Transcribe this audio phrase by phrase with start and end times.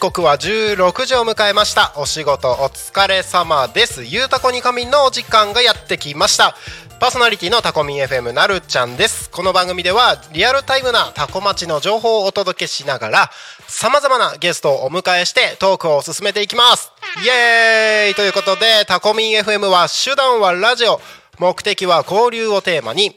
[0.00, 1.92] 時刻は16時を迎えました。
[1.96, 4.02] お仕事お疲れ様です。
[4.02, 6.56] ゆうたこに仮眠のお時間がやってきました。
[6.98, 9.28] パーソナリティのタコミン FM なるちゃんです。
[9.28, 13.30] この番組ではリアルタイムなタコ町の情報をお届けしながら
[13.68, 16.92] さまざまなゲストをお迎えしてトークを進めていきます。
[17.22, 18.14] イエーイ！
[18.14, 20.98] ということでタコミン FM は手段はラジオ。
[21.38, 23.16] 目的は交流をテーマに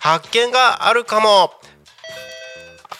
[0.00, 1.52] 発見があるかも。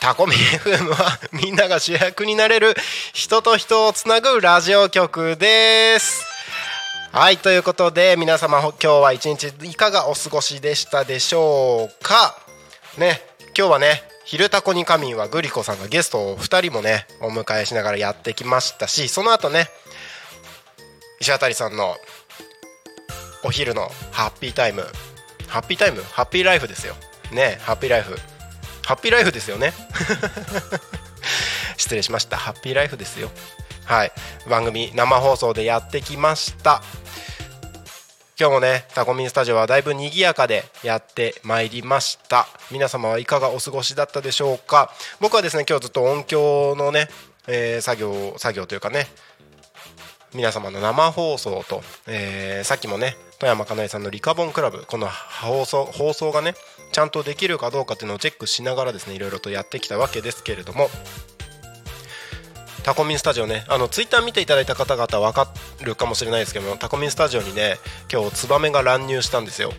[0.00, 2.74] タコミ FM はみんなが主役になれる
[3.12, 6.24] 人と人をつなぐラジオ局です。
[7.10, 12.38] はいということで皆様今日は一日いかがお過ごしでしたでしょうか。
[12.96, 13.22] ね
[13.56, 19.69] 今日はね「昼タコに仮眠」はグリコさんがゲストを2人もねお迎えしながらやってきましたしその後ね
[21.20, 21.96] 石渡さんの
[23.42, 24.86] お昼のハッピータイム
[25.48, 26.94] ハッピータイムハッピーライフですよ。
[27.32, 28.16] ねハッピーライフ。
[28.84, 29.72] ハッピーライフですよね。
[31.76, 32.36] 失礼しました。
[32.36, 33.31] ハッピーライフですよ。
[33.84, 34.12] はい。
[34.48, 36.82] 番組生放送でやってきました。
[38.41, 42.47] 今日もねタコミンスタジオはだいぶ賑やかでやってまいりました。
[42.70, 44.92] 皆様はいかがお過ごしだったでしょうか。
[45.19, 47.08] 僕はですね今日ずっと音響のね、
[47.48, 49.08] えー作業作業というかね
[50.34, 54.84] 皆様の生放送と、えーさっきもね富山かなえさんのリカボンクラブ。
[54.87, 56.54] この放送放送がね
[56.93, 60.91] ちゃんとできるかどうかっていうのをチェックしながらですねいろいろとやってきたわけですけれども。
[62.84, 67.76] タコミンスタジオねあのツイッター見ていただいた方々わかるかもしれないですけどもタコミンスタジオにね
[68.10, 69.72] 今日ツバメが乱入したんですよ。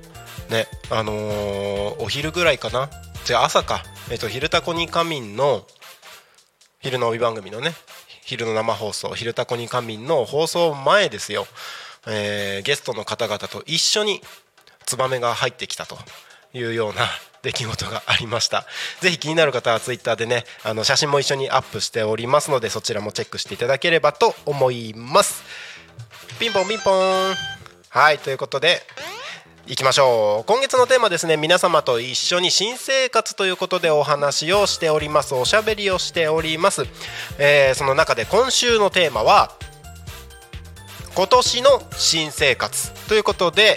[0.49, 2.89] ねあのーお昼ぐらいかな？
[3.25, 3.83] じゃあ朝か。
[4.11, 5.65] えっと昼タコに仮眠の
[6.81, 7.73] 昼の帯番組のね
[8.23, 11.47] 昼の生放送「昼タコに仮眠」の放送前ですよ、
[12.07, 14.21] えーゲストの方々と一緒に
[14.85, 15.97] ツバメが入ってきたと
[16.53, 17.07] いうような
[17.41, 18.65] 出来事がありました。
[18.99, 25.43] ぜひ気になる方はツイッターでねあの写真も一緒にアップしておりますのでそちらもチェックしていただければと思います。
[26.39, 27.35] ピンポンピンポン。
[27.89, 28.83] はいということで
[29.67, 30.43] いきましょう。
[30.45, 31.37] 今月のテーマですね。
[31.37, 35.33] 皆様と一緒に新生活ということでお話をしております。
[35.35, 36.85] おしゃべりをしております、
[37.37, 39.51] えーその中で今週のテーマは
[41.19, 43.75] 今年の新生活ということで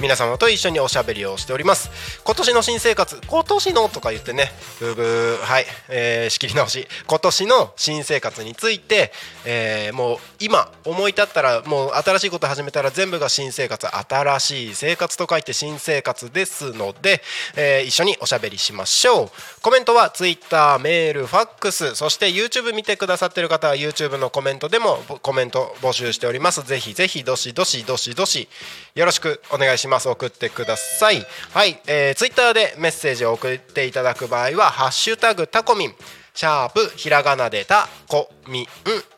[0.00, 2.20] 皆様と一緒におしゃべりをしております。
[2.24, 4.50] 今年の新生活今年のとか言ってね
[4.80, 6.88] ブーブーはい、えー仕切り直し。
[7.06, 9.12] 今年の新生活について、
[9.46, 17.20] えーもう今思い立ったらもう新しいこと始めたら全部が新生活新しい生活と書いて新生活ですので、
[17.56, 19.30] えー一緒におしゃべりしましょう。
[19.62, 26.62] コメントは Twitter メールファックスそして YouTube 見てくださってる方は YouTube のコメントでもコメント募集しております。
[26.62, 28.48] ぜひぜひどしどしどしどし
[28.94, 30.08] よろしくお願いします。
[30.08, 31.26] 送ってください。
[31.52, 35.94] はい、えー、Twitter でメッセージを送っていただく場合は「ハッシュタグタコミン」
[36.40, 38.66] シャープひらがなでたこみん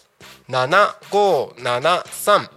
[0.49, 2.49] 7573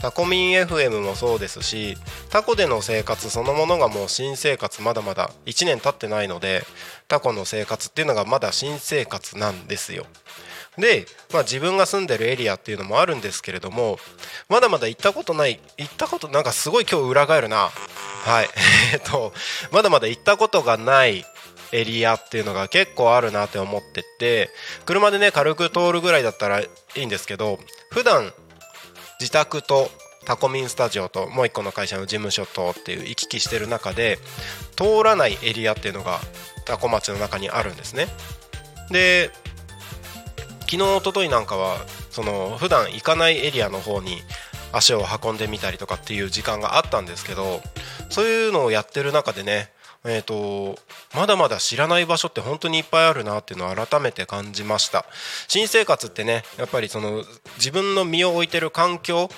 [0.00, 1.96] タコミン FM もそうですし
[2.30, 6.62] タコでの生活そのものがもう新生活まだまだ1年経ってないので
[7.08, 10.06] タコの生活っていうのがまだ新生活なんですよ。
[10.76, 13.98] で、まあ、自分が住んでるエリアっていうのもあるんですけれども
[14.48, 17.70] まだまだ行ったことない行ったことなんかすごい今日裏返るな。
[18.24, 18.48] はい。
[18.94, 19.32] えっと
[19.72, 21.26] まだまだ行ったことがない
[21.72, 24.50] エリアっていうのが結構あるなって思ってて
[24.86, 27.58] 車でね軽く通るぐらいだったらいいんですけど
[27.90, 28.32] 普段
[29.20, 29.90] 自宅と
[30.24, 34.18] タコミンスタジオともう一個の会社の事務所とっていう行き来してる中で
[34.76, 36.20] 通らないエリアっていうのが
[36.64, 38.06] タコ町の中にあるんですね。
[38.90, 39.30] で
[40.70, 41.78] 昨日一昨日なんかは
[42.10, 44.18] その普段行かないエリアの方に
[44.70, 47.62] 足を運んでみたりとかっていう時間があったんですけど
[48.10, 49.70] そういうのをやってる中でね
[50.04, 50.78] えーと、
[51.14, 55.04] まだまだ知らない場所って本当にいっぱいあるなっていうのを改めて感じました。
[55.48, 57.24] 新生活ってねやっぱりその
[57.56, 59.28] 自分の身を置いてる環境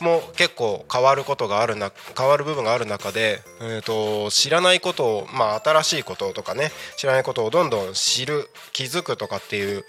[0.00, 9.84] も結構変わることがあるな変わる部分がある中で、えーと、知らないことを、まあ、新しいこととかね知らないことをどんどん知る気づくとかっていう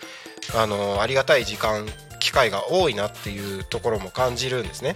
[0.55, 1.85] あのありがたい時間
[2.19, 4.95] 機会が多いなっていうところも感じるんですね。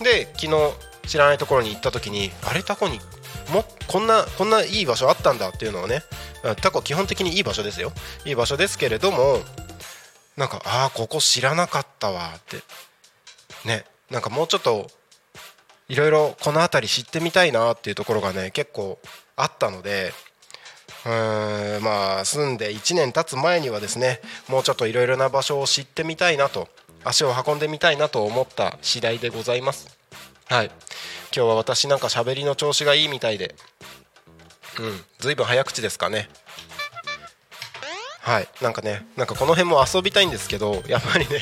[0.00, 0.72] で昨日
[1.06, 2.62] 知らないところに行った時にあれ？
[2.62, 2.98] タコに
[3.50, 6.02] もこんなこんないい場所あったんだっていうのをね
[6.60, 7.92] タコ基本的にいい場所ですよ。
[8.24, 9.40] いい場所ですけれども
[10.36, 12.56] なんかああここ知らなかったわって。
[13.66, 14.90] ねなんかもうちょっと
[15.88, 18.98] いろいろこの辺り知ってみたいなっていうところがね結構
[19.36, 20.12] あったので
[21.04, 26.68] うーんまあ住んで1年経つ前にはですねもうちょっといろいろな場所を知ってみたいなと
[27.04, 30.03] 足を運んでみたいなと思った次第でございます。
[30.48, 30.66] はい。
[30.66, 33.54] 今日は私なんか喋りの調子がいいみたいで。
[34.78, 35.00] うん。
[35.18, 36.28] 随分早口ですかね。
[38.20, 38.48] はい。
[38.62, 41.40] なんかねなんかこの辺も遊びたいんですけどやっぱりね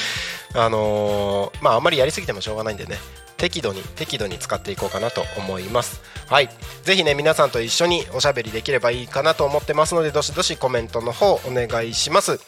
[0.54, 2.98] あのー、まああんまりやりすぎてもしょうがないんでね。
[3.36, 6.02] 適度に適度に使っていこうかなと思います。
[6.26, 6.50] はい。
[6.82, 12.40] ぜひね皆さんと一緒におしゃべりできればいいかなと思ってますのでどしどしコメントの方お願いします。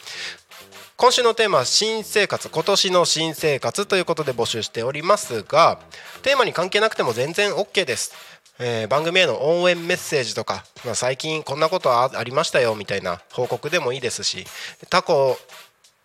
[1.01, 5.79] 今週のテーマは新生活今年の新生活ということで募集しておりますが
[6.21, 8.13] テーマに関係なくても全然 OK です。
[8.59, 14.45] えー、番組への応援メッセージとか、まあ、最近こんなことありましたよみたいな報告でもいいですし
[14.91, 15.39] タコ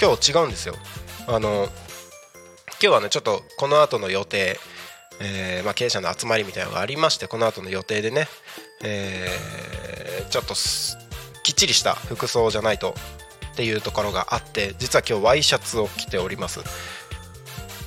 [0.00, 0.74] 今日違うんですよ。
[1.26, 1.68] あの
[2.78, 4.58] 今日はねちょっとこの後の予定、
[5.20, 8.28] えー、まあ、経営者の集まりみたいなのがありましてこの後の予定でね、
[8.84, 10.54] えー、ちょっと
[11.42, 12.94] きっちりした服装じゃないと
[13.52, 16.60] っていうところがあって実は今日ワイシャツを着ております。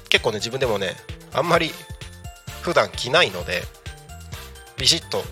[0.10, 0.96] 結構ね自分でもね
[1.32, 1.72] あんまり
[2.64, 3.62] 普段着ないので
[4.78, 5.24] ビシッと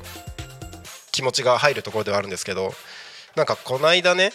[1.12, 2.74] 気持ちが入るところではあるんですけど
[3.36, 4.32] なんかこないだね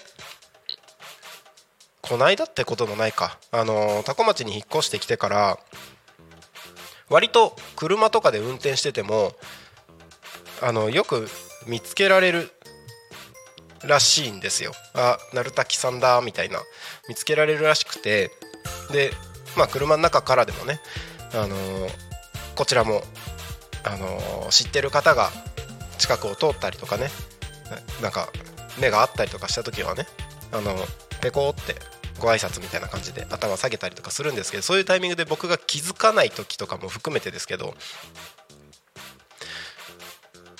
[2.02, 3.38] こないだってこともないか。
[3.50, 5.58] あの多古町に引っ越してきてから
[7.08, 9.32] 割と車とかで運転してても
[10.60, 11.28] あのよく
[11.66, 12.50] 見つけられる
[13.84, 14.72] らしいんですよ。
[14.94, 16.60] あ鳴滝さんだみたいな。
[17.08, 18.30] 見つけられるらしくて。
[18.90, 19.12] で
[19.56, 20.80] まあ車の中からでもね
[21.34, 21.56] あの、
[22.54, 23.02] こちらも
[23.84, 25.30] あの、知ってる方が
[25.98, 27.08] 近くを通ったりとかね
[28.02, 28.28] なんか
[28.80, 30.06] 目があったりとかした時はね
[30.52, 30.76] あの
[31.22, 31.76] ペコって
[32.18, 37.74] ご挨拶みたいな感じで頭下げたりとかするんですけどそういうタイミングで僕が気づかない時とかも含めてですけど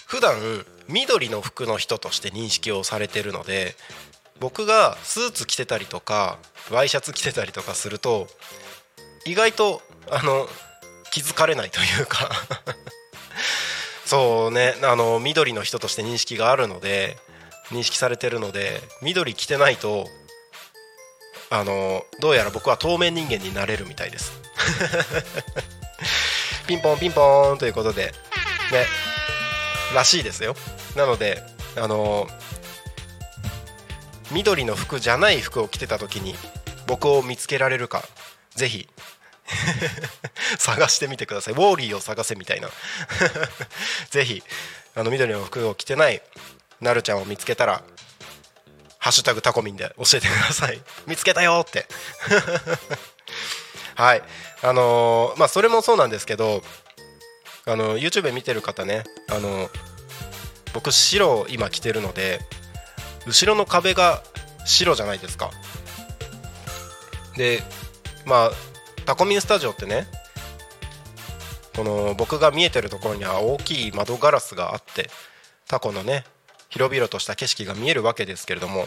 [0.06, 0.36] 普段
[0.88, 3.74] 緑の服の人として認識をされてるので
[4.40, 6.38] 僕がスーツ着てたりとか
[6.70, 8.28] ワイシャツ着てたりとかすると
[9.26, 10.46] 意外とあの
[11.12, 12.30] 気づかれないというか。
[14.04, 17.16] そうねあの緑の人として認識があるので
[17.70, 20.06] 認識されてるので緑着てないと
[21.52, 24.32] あのどうやら僕は透明人間になれるみたいです。
[26.66, 28.14] ピンポンピンポーンということで
[28.70, 28.86] ね
[29.94, 30.56] らしいですよ。
[30.96, 31.42] なので
[31.76, 32.26] あの
[34.30, 36.34] 緑の服じゃない服を着てた時に
[36.86, 38.02] 僕を見つけられるか
[38.54, 38.88] ぜひ
[40.58, 41.54] 探してみてください。
[41.54, 42.70] ウォーリーを探せみたいな。
[44.08, 44.42] ぜひ
[44.94, 46.22] あの緑の服を着てない
[46.80, 47.82] なるちゃんを見つけたら
[49.02, 50.80] 「ハッシュタグタコミン」で教えてください。
[51.06, 51.86] 見つけたよって。
[53.96, 54.22] はい。
[54.62, 56.62] あのー、まあそれもそうなんですけど
[57.66, 59.68] あの YouTube 見てる方ねあの
[60.72, 62.40] 僕白を今着てるので
[63.26, 64.22] 後ろの壁が
[64.64, 65.50] 白じゃないですか。
[67.36, 67.60] で
[68.24, 68.50] まあ
[69.04, 70.06] タコミンスタジオってね
[71.74, 75.10] この僕が見えてるところには大きい窓ガラスがあって
[75.66, 76.24] タコのね
[76.72, 78.86] 広々とした景色が見えるわけですけれども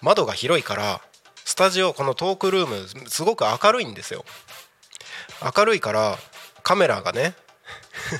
[0.00, 1.02] 窓が広いから
[1.44, 4.24] スタジオこのトークルームすごく明るいんですよ。
[5.56, 6.18] 明るいから
[6.62, 7.34] カメラがね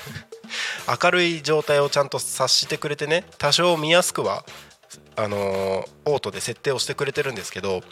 [1.03, 4.45] 明るい状態をちゃんと察してくれてね多少見やすくは
[5.17, 7.83] あのー、オートで設定をしてくれてるんですけど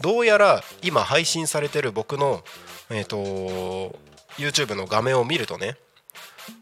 [0.00, 2.42] どうやら今配信されてる僕の、
[2.88, 3.96] えーと、
[4.38, 5.76] YouTube の画面を見るとね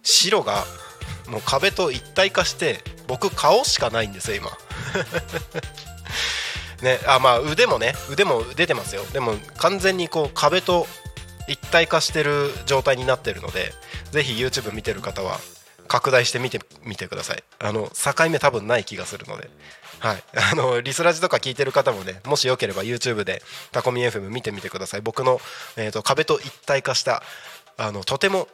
[0.03, 0.65] 白が
[1.29, 4.51] もう壁と一体化して僕顔しかないんですよ今。
[6.83, 9.05] ねあまあ腕もね腕も出てますよ。
[9.13, 10.87] でも完全にこう壁と
[11.49, 13.73] 一体化してる状態になってるので
[14.13, 15.41] ぜひ YouTube 見てる方は
[15.89, 17.43] 拡大して見てみてください。
[17.59, 19.51] あの境目多分ない気がするので。
[19.99, 20.23] はい。
[20.53, 23.43] あのリスラジとか聞いてる方もねもしよければ YouTube で
[23.73, 25.01] タコミ FM 見てみてください。
[25.01, 25.41] 僕の、
[25.77, 27.23] えーと、壁と一体化した
[27.77, 28.49] あのとても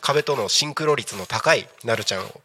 [0.00, 2.40] 壁とのシンクロ率の高いなるちゃんを。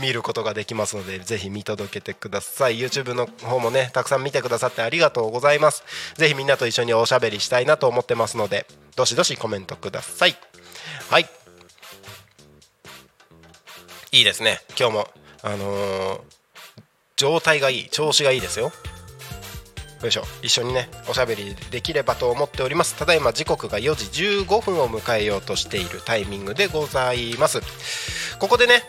[0.00, 2.78] 見ることができますのでぜひ見届けてください。
[2.78, 5.82] YouTube の方もねたくさん見てくださってありがとうございます。
[6.16, 8.66] ぜひみんなと一緒におしゃべりしたいなと思ってますので
[8.96, 10.36] どしどしコメントください。
[11.10, 11.28] はい。
[14.12, 14.62] いいですね。
[14.78, 15.08] 今日も
[15.42, 16.20] あのー、
[17.16, 17.88] 状態がいい。
[17.88, 18.72] 調子がいいですよ。
[20.02, 22.96] よいしょ一緒にねおしゃべりできればと思っております。
[22.96, 27.60] ただいま時刻が4時15分を迎えようとしているタイミングでございます。
[28.38, 28.82] ここでね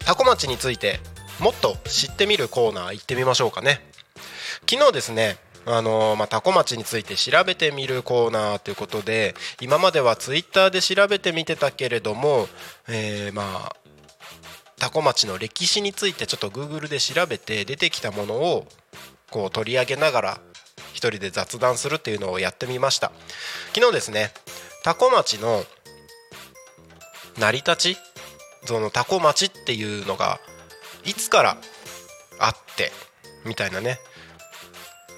[0.00, 1.00] タコ町について
[1.40, 3.80] もっと知ってみるコーナー行ってみましょうかね。
[4.70, 12.48] 昨日ですねあのまあ、タコ町について調べてみるコーナーということで今まではツイッターで調べてみてたけれども、
[12.88, 13.76] えー、まあ
[14.78, 18.66] 多古町の歴史についてちょっと Google で調べて出てきたものを
[19.30, 20.40] こう取り上げながら
[20.92, 23.12] 一人で雑談するっていうのをやってみました。
[23.74, 24.32] 昨日ですね
[24.84, 25.64] 多古町の
[27.38, 27.96] 成り立ち
[28.64, 30.40] その多古町っていうのが
[31.04, 31.56] いつから
[32.38, 32.92] あって
[33.44, 33.98] みたいなね。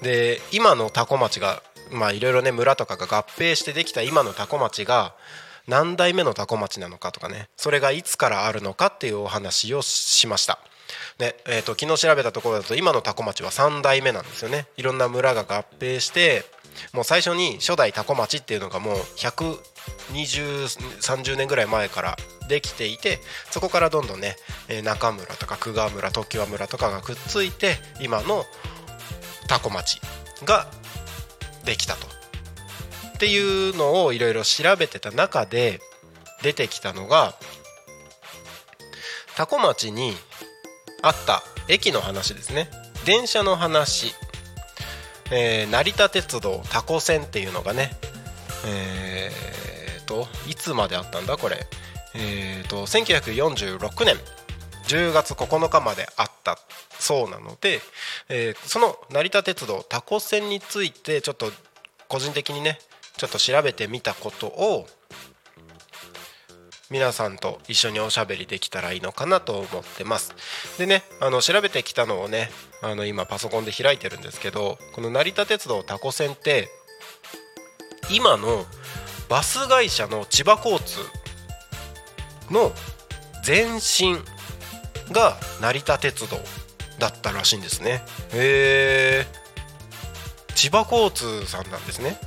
[0.01, 5.13] で今の多古町がまあいろいろね村とかが合併してできた今の多古町が
[5.67, 7.49] 何代目の多古町なのかとかね。
[7.57, 10.59] それがいつからあるのかっていうお話をしました。
[11.19, 14.67] ねえーと、昨日調べたところだと今の多古町は3代目なんですよね。
[14.77, 16.43] いろんな村が合併して
[16.93, 24.35] もう最初に初代多古町っていうのがもう12030年ぐらい前からできていてそこからどんどんね
[24.83, 28.45] 中村とか久我村常盤村とかがくっついて今の
[29.47, 30.01] 多古町
[30.45, 30.67] が
[31.65, 32.20] できたと。
[33.21, 35.79] っていうのをいろいろ調べてた中で
[36.41, 37.35] 出てきたのが
[39.37, 40.13] 多古町に
[41.03, 42.67] あった駅の話ですね。
[43.05, 44.15] 電車の話、
[45.31, 47.91] えー、成田鉄道多古線っていうのがね
[48.65, 51.59] えー、といつまであったんだこれ。
[52.15, 54.15] えー、と1946年。
[54.87, 56.57] 10月9日まであった。
[56.97, 57.81] そうなので、
[58.29, 61.51] えー、その成田鉄道多古線についてちょっと
[62.07, 62.79] 個人的にね
[63.17, 64.87] ちょっと調べてみたことを
[66.89, 70.33] 皆さんと一緒におしゃべりできたらいいのかなと思ってます。
[70.77, 72.49] でねあの調べてきたのをね
[72.81, 76.67] あの今パソコンで開いてるんですけどこの成田鉄道タコ線って
[78.09, 78.65] 今の
[79.29, 80.97] バス会社の千葉交通
[82.51, 82.73] の
[83.47, 84.17] 前身
[85.13, 86.37] が成田鉄道
[86.99, 88.03] だったらしいんですね。
[88.33, 89.41] へえ
[90.55, 92.19] 千葉交通さんなんですね。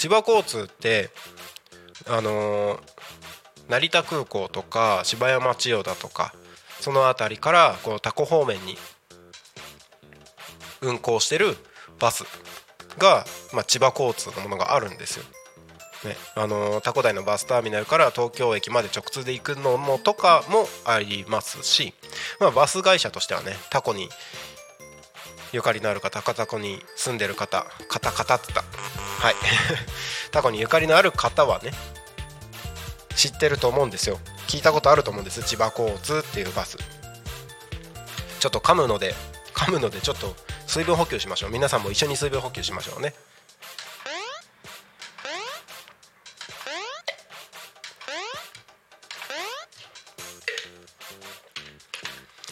[0.00, 1.10] 千葉交通って
[2.08, 2.80] あのー、
[3.68, 6.32] 成田空港とか芝山千代田とか
[6.80, 8.78] その辺りからこうタコ方面に
[10.80, 11.54] 運行してる
[11.98, 12.24] バス
[12.96, 15.24] が、まあ、千葉交通のものがあるんですよ。
[16.06, 21.92] ねあの、タコ台のバスターミナルから東京駅まで直通で行くのもとかもありますし、
[22.40, 24.08] まあ、バス会社としてはねタコに
[25.52, 28.64] ゆかりのある方タコに住んでる方カタカタってた
[29.20, 29.34] はい。
[30.32, 31.72] タコにゆかりのある方はね
[33.14, 34.18] 知ってると思うんですよ。
[34.48, 35.42] 聞いたことあると思うんです。
[35.42, 36.78] 千葉交通っていうバス。
[38.38, 39.14] ちょっと噛むので
[39.54, 40.34] 噛むのでちょっと
[40.66, 41.50] 水分補給しましょう。
[41.50, 43.12] 皆さんも一緒に水分補給しましょうね。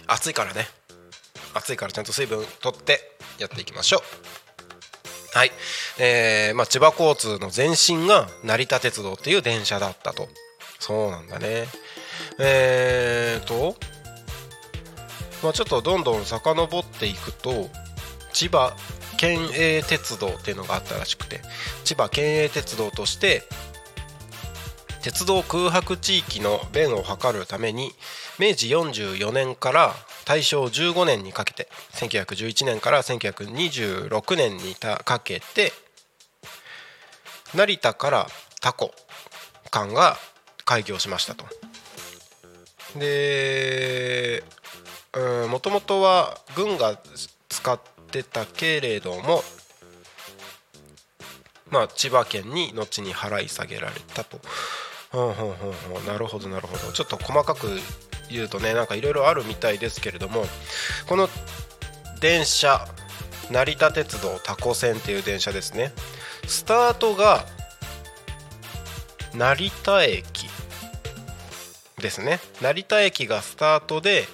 [0.06, 0.68] 暑いからね。
[1.54, 4.37] 暑いからちゃんと水分取ってやっていきましょう。
[5.34, 5.52] はい、
[5.98, 10.28] えーまあ、千葉交通の前身が成田鉄道っていう電車だったと。
[10.78, 11.66] そうなんだね。
[12.38, 13.76] えーと、
[15.42, 17.68] まあ、ちょっとどんどん遡っていくと
[18.32, 18.74] 千葉
[19.16, 21.40] 県営鉄道っていうのがあったらしくて
[21.84, 23.42] 千葉県営鉄道として
[25.02, 27.92] 鉄道空白地域の便を図るために
[28.38, 29.94] 明治44年から
[30.28, 35.72] 大正15年にかけて1911年から1926年にかけて
[37.54, 38.26] 成田から
[38.60, 38.92] タコ
[39.70, 40.18] 間が
[40.66, 41.46] 開業しましたと。
[42.98, 44.44] で
[45.48, 47.00] もともとは軍が
[47.48, 49.42] 使ってたけれども
[51.70, 54.38] まあ千葉県に後に払い下げられたと。
[55.10, 57.80] ほうほうほうほうなるほどなるほどちょっと細かく
[58.30, 60.44] 言うとねなんかいろいろあるみたいですけれども
[61.06, 61.28] この
[62.20, 62.86] 電車
[63.50, 65.92] 成田鉄道タコ線っていう電車ですね。
[66.46, 67.46] スタートが
[69.34, 70.48] 成田駅
[71.98, 72.40] ですね。
[72.60, 74.24] 成田駅がスタートで、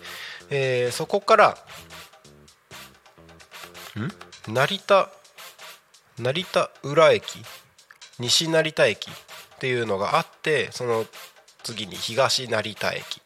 [0.50, 1.58] えー、そこから
[3.96, 4.52] ん？
[4.52, 5.10] 成田
[6.18, 7.42] 成田浦駅
[8.18, 9.14] 西成田駅っ
[9.58, 11.06] ていうのがあってその
[11.62, 13.20] 次に東成田駅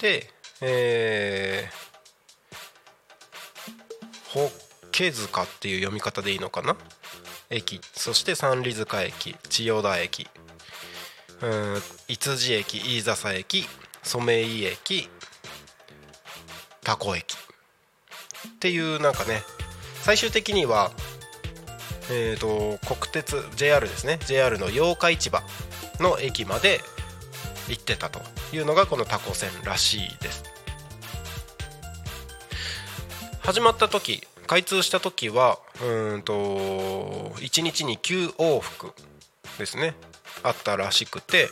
[0.00, 0.28] で、
[0.60, 1.72] えー、
[4.32, 4.50] ホッ
[4.92, 6.76] ケ塚っていう読み方でいいのかな？
[7.50, 7.80] 駅。
[7.94, 9.36] そして三里塚駅。
[9.48, 10.28] 千代田駅。
[11.40, 11.74] うん
[12.08, 12.78] 五辻駅。
[12.78, 13.64] 飯笹駅。
[14.02, 15.08] 染井駅。
[16.84, 17.34] 多古駅。
[17.34, 19.42] っていうなんかね
[20.02, 20.90] 最終的には
[22.10, 24.18] えーと、と国鉄 JR ですね。
[24.26, 25.42] JR の八日市場
[26.00, 26.80] の駅まで
[27.68, 28.20] 行ってたと。
[28.52, 30.44] いうのがこのタコ線らしいです。
[33.40, 36.34] 始まった時開通した時はうんと
[37.36, 38.92] 1日に9往復
[39.58, 39.94] ですね。
[40.42, 41.48] あったらしくて、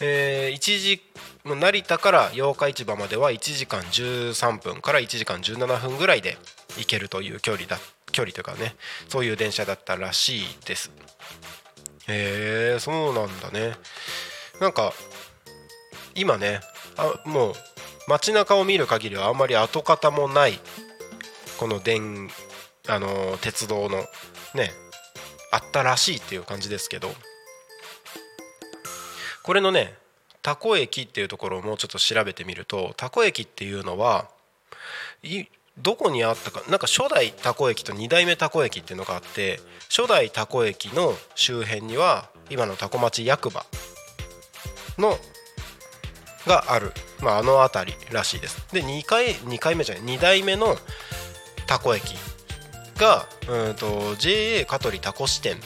[0.00, 1.02] えー、1時
[1.44, 6.38] 成田から八日市場までは1時間13分から1時間17分ぐらいで
[6.78, 7.78] 行けるという距離だ
[8.12, 8.76] 距離というかね
[9.08, 10.90] そういう電車だったらしいです。
[12.08, 13.74] へえそうなんだね。
[14.60, 14.92] なんか
[16.20, 16.60] 今ね
[16.98, 17.52] あもう
[18.06, 20.60] 街中を見る限りはあんまり跡形もない
[21.58, 22.28] この電
[22.88, 23.98] あの鉄道の
[24.54, 24.70] ね
[25.50, 27.08] あったらしいっていう感じですけど
[29.42, 29.94] これのね
[30.42, 34.28] タコ駅っていうところをもうちょっと調べてみるとタコ駅っていうのは
[35.78, 43.64] どこにあったかなんか初代タコ駅と2代目タコ駅っていうのがあって初代タコ駅の周辺には今のタコ町役場
[44.98, 45.16] の
[46.46, 48.66] がある、まあ、あの辺りらしいです。
[48.72, 50.04] で2回 ,2 回目じゃない。
[50.04, 50.76] 2代目の
[51.66, 52.16] タコ駅
[52.96, 55.56] がうんと JA 香取タコ支店。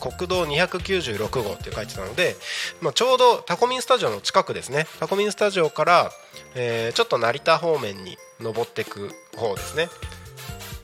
[0.00, 2.36] 国道296号って書いてたので、
[2.80, 4.86] まあ、ちょうどタコミンスタジオの近くですね。
[5.00, 6.12] タコミンスタジオから、
[6.54, 9.88] えー、ちょっと成田方面に登っていく方ですね。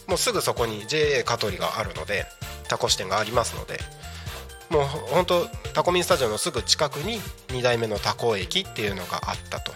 [0.08, 2.26] もうすぐそこに JA 香取があるので
[2.68, 3.78] タコ支店がありますので。
[4.70, 9.72] もう本当タコミンスタジオのすぐ近くに2代目のタコ駅っていうのがあったと。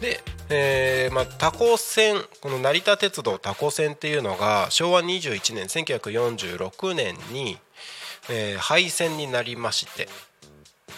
[0.00, 7.58] で、えーまあ、タコ線この成田鉄道タコ線っていうのが昭和21年1946年に、
[8.30, 10.08] えー、廃線になりまして。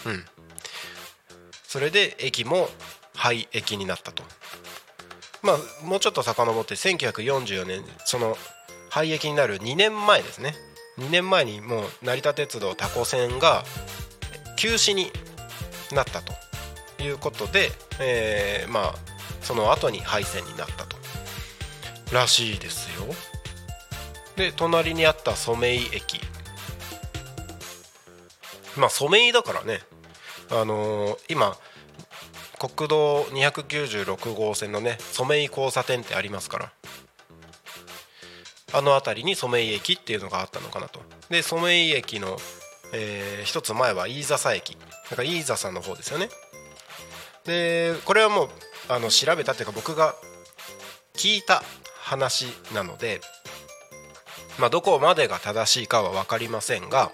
[0.05, 0.25] うん。
[1.67, 2.69] それで駅も
[3.15, 4.23] 廃駅になったと。
[5.41, 8.37] まあもうちょっと遡って1944年その
[8.89, 10.55] 廃駅になる2年前ですね。
[10.97, 13.63] 2年前にもう成田鉄道タコ線が
[14.57, 15.11] 休止に
[15.91, 16.33] なったと
[17.03, 18.95] いうことで、えー、まあ
[19.41, 20.97] その後に廃線になったと
[22.13, 23.07] らしいですよ。
[24.35, 26.21] で隣にあった染井駅。
[28.77, 29.79] まあ染井だからね。
[30.49, 31.57] あのー、今
[32.59, 36.71] 国道296号線のね染井交差点ってありますから。
[38.73, 40.99] あの辺りに染井駅っていうのがあったのかなと。
[41.29, 42.37] で染井駅の、
[42.91, 44.77] えー、一つ前は飯笹駅。
[45.09, 46.29] なんか飯笹の方ですよね。
[47.45, 48.49] でこれはもう
[48.89, 50.15] あの調べたっていうか僕が
[51.13, 51.63] 聞いた
[51.99, 53.21] 話なので、
[54.59, 57.11] まあ、どこまでが正しいかは分かりませんが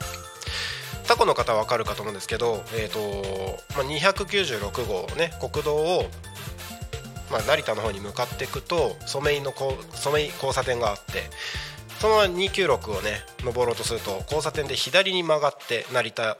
[1.07, 6.05] タコの方は分かるかと思うんですけど、えーとまあ、296号ね国道を、
[7.31, 11.29] まあ、成田の方に向かっていくと染井の染井交差点があって
[11.99, 16.37] そのまま296をね登ろうとすると交差点で左に曲がって成田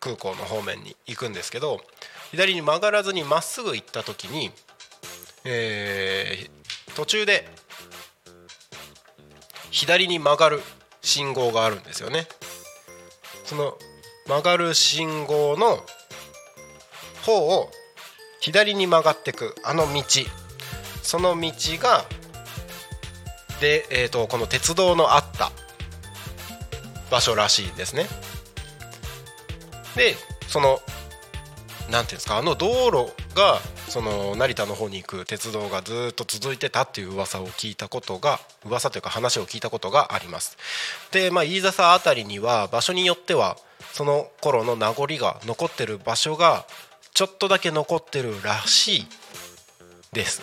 [0.00, 1.80] 空港の方面に行くんですけど
[2.30, 4.50] 左に曲がらずにまっすぐ行った時に、
[5.44, 7.48] えー、途中で
[9.70, 10.60] 左に曲がる
[11.02, 12.26] 信号があるんですよね。
[13.44, 13.76] その
[14.26, 15.78] 曲がる信号の
[17.24, 17.70] 方を
[18.40, 20.02] 左に曲がってくあの道。
[21.02, 22.04] その道が
[23.60, 25.52] で、えーと、この鉄道のあった
[27.10, 28.06] 場所らしいんですね。
[29.94, 30.14] で
[30.48, 30.80] その
[31.90, 40.58] なんていうんですかあの道路がその成田の方に行く鉄道がずっと続いてたっていう噂を聞いたことが噂というか話を聞いたことがあります。
[41.12, 43.56] でまあ飯笹辺りには場所によっては
[43.92, 46.66] その頃の名残が残ってる場所が
[47.16, 49.06] ちょっとだけ残ってるらしい
[50.12, 50.42] です。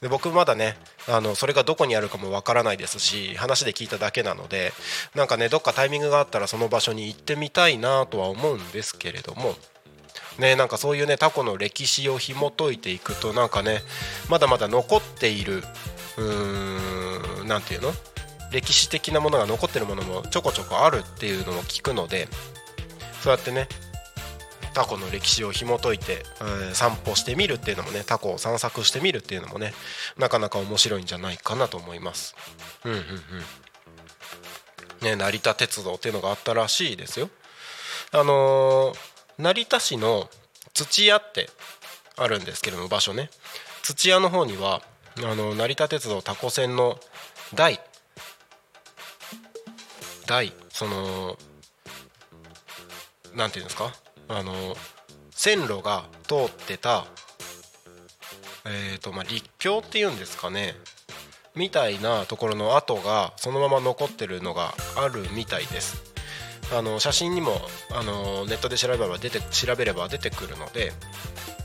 [0.00, 0.76] で僕まだね
[1.08, 4.72] あのそれがどこにあるかもわからないですし話で聞いただけなので
[5.16, 9.56] なんかねどっかタイミングがあったらその場所に行ってみたいなとは思うんですけれども。
[10.38, 13.80] ねなんかそういうねタコの歴史を紐解いていくとなんかね
[14.28, 15.64] まだまだ残っている
[16.16, 17.92] うーん何て言うの？
[18.52, 22.28] 歴史的なものが残ってるものもちょこちょこあるっていうのを聞くので
[23.20, 23.68] そうやってね
[24.74, 29.72] タコの歴史を紐解いて、えー、散歩してみるっていうのもねタコを散策してみるっていうのもね
[30.18, 32.34] なかなか面白いんじゃないかなと思います。
[32.84, 33.04] うんうんうん。
[35.00, 37.30] ね成田鉄道っていうのがあったらしいですよ。
[38.12, 38.98] あのー
[39.36, 40.28] 成田市の
[40.74, 41.50] 土屋って
[42.16, 43.30] あるんですけれども場所ね。
[43.82, 44.82] 土屋の方には
[45.18, 46.98] あの成田鉄道タコ線の
[47.54, 47.80] 台。
[50.26, 51.36] 台その
[53.34, 53.92] なんていうんですか？
[54.28, 54.52] あの
[55.30, 57.06] 線路が通ってた
[58.64, 60.74] えっ、ー、とまあ立教っていうんですかね
[61.54, 66.14] みたいなところの跡がそのまま残ってるのがあるみたいです
[66.76, 67.52] あの写真にも
[67.92, 70.92] あのネットで調べれば出て調べれば出てくるので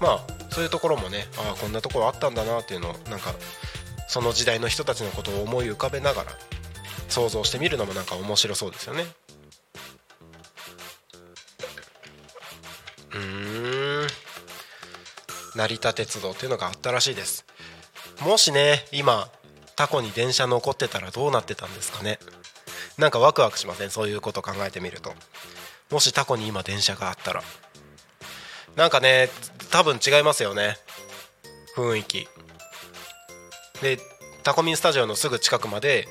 [0.01, 0.19] まあ
[0.49, 3.33] そういうところもねああこんなところあったんだなっていうのをなんか
[4.07, 6.31] その時代の人たちのことを思い浮かべながら
[7.07, 9.05] 想像してみるのもなんか面白そうですよね。
[13.19, 14.07] ーん。
[15.55, 17.45] 成田鉄道っていうのがあったらしいです。
[18.21, 19.29] もしね今
[19.75, 22.19] タコに電車残ってたらどうなってたんですかね。
[22.97, 23.89] なんかワクワクしません？
[23.89, 25.13] そういうこと考えてみると。
[25.89, 27.43] もしタコに今電車があったら。
[28.75, 29.29] なんかね
[29.71, 30.77] 多分違いますよね。
[31.75, 32.27] 雰囲気。
[33.81, 33.97] で
[34.43, 36.07] タコミンスタジオのすぐ近くまで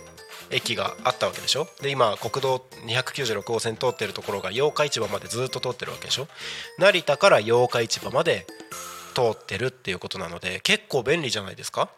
[0.50, 1.68] 駅があったわけでしょ？
[1.82, 6.28] で今国道296号線通ってるところが八日市場までずっと通ってるわけでしょ？
[6.78, 8.46] 成田から八日市場まで
[9.14, 11.90] 通ってるっていうことなので結構便利じゃないですか？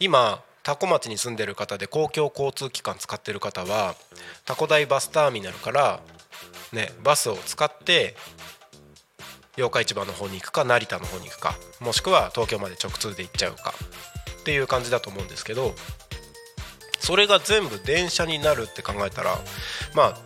[0.00, 3.96] 今多古町に住んでる方で公共交通機関使ってる方は
[4.44, 6.00] 多古台バスターミナルから
[6.72, 8.14] ねバスを使って
[9.58, 13.74] 八日市場の方に行くか成田の方に行くかもしくは東京まで直通で行っちゃうか
[14.40, 15.74] っていう感じだと思うんですけど
[17.02, 19.38] それが全部電車になるって考えたら
[19.94, 20.18] まあ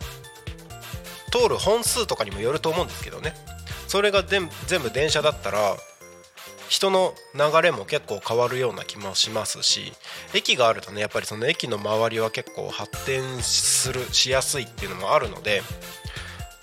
[1.33, 3.35] 通る本数とかにもよると思うんですけどね。
[3.89, 4.49] それが全
[4.83, 5.77] 部電車だったら
[6.69, 9.93] 人の流れも結構変わるような気もしますし
[10.35, 15.63] 駅があるとねやっぱりその駅の周りは結構発展するしやすいっていうのもあるので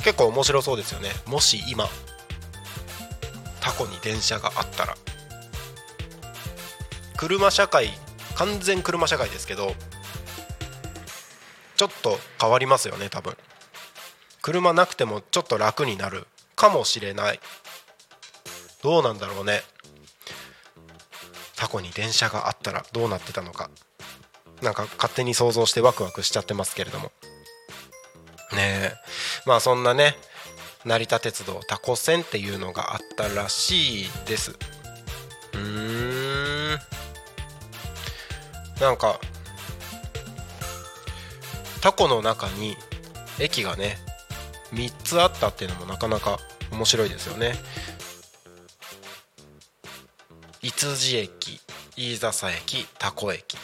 [0.04, 1.10] 結構面白そうですよね。
[1.26, 1.88] もし今
[3.62, 4.98] タコに電車があったら。
[7.16, 7.90] 車社会
[8.36, 9.74] 完全車社会ですけど
[11.76, 13.38] ちょっと変わりますよね多分。
[14.42, 17.40] 車なくてもちょっと楽になるかもしれない。
[18.84, 19.62] どうなんだろうね。
[21.56, 23.70] タコに電車があったらどうなってたのか。
[24.62, 27.12] なんか勝手に想像してワクワクしちゃってますけれども。
[28.52, 28.94] ねえ。
[29.46, 30.16] まあそんなね
[30.86, 34.52] 成田鉄道タコ線っていうのがあったらしいです。
[35.54, 36.80] うーん。
[38.82, 39.20] なんか
[41.84, 42.78] タコの中に
[43.42, 43.98] 駅がね
[44.72, 46.40] 3つあったっていうのもなかなか
[46.72, 47.56] 面白いですよね。
[50.62, 51.60] 五寺駅
[51.98, 53.58] 飯笹駅タコ駅。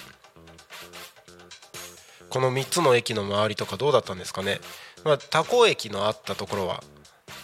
[2.29, 4.59] この3つの駅の周りとかどうだったんですかね、
[5.05, 6.83] まあ、タコ駅のあったところは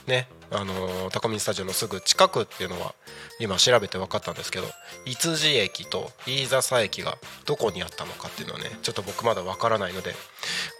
[0.08, 2.94] ねあの、タコミンスタジオのすぐ近くっていうのは
[3.40, 4.68] 今調べて分かったんですけど
[5.06, 10.14] 五寺駅と飯笹駅がどこにあったのかっていうのはねちょっと僕まだ分からないので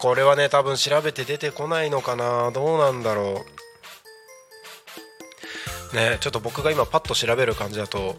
[0.00, 2.50] これはね多分調べて出てこないのかな。
[2.52, 3.44] どうなんだろ
[5.92, 5.96] う。
[5.96, 8.16] ねちょっと僕が今パッと調べる感じだと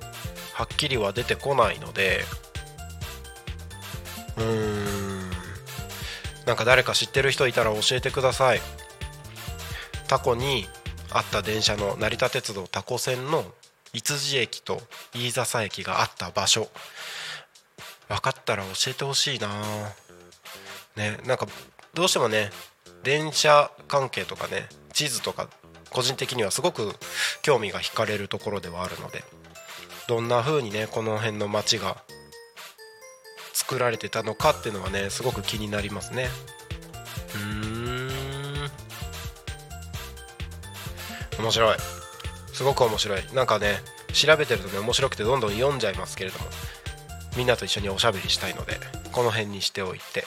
[0.54, 2.24] はっきりは出てこないので
[4.38, 5.30] うーん。
[6.46, 8.62] なんか誰か知ってる人いたら教えてください。
[10.08, 10.66] タコに
[11.12, 13.46] あった電車の成田鉄道タコ線の
[13.94, 14.82] 五寺駅と
[15.14, 16.70] 飯笹駅があった場所。
[18.10, 19.50] 分かったら教えてほしいな。
[20.96, 21.48] ねなんか
[21.94, 22.50] どうしてもね
[23.04, 25.48] 電車関係とかね地図とか
[25.90, 26.94] 個人的にはすごく
[27.42, 29.24] 興味が惹かれるところではあるので
[30.08, 31.98] どんな風にねこの辺の街が
[33.54, 36.28] 作られてたのかっていうのはねすごく気になりますね。
[37.36, 37.77] うーん。
[41.40, 41.78] 面白い。
[42.54, 43.24] すごく面白い。
[43.34, 43.82] なんかね
[44.14, 46.46] 調べてるとね面白くてどんどん読んじゃいますけれども
[47.36, 48.80] みんなと一緒におしゃべりしたいので
[49.12, 50.26] この辺にしておいて。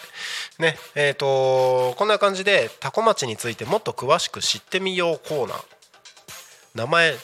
[0.59, 5.65] ねえーとこんな感じで多古町についてもっと詳しく知ってみようコーナー。
[6.75, 7.15] 名前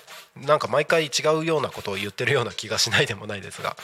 [0.44, 3.76] なんか毎回違うようなことを言ってるような気がしないでもないですが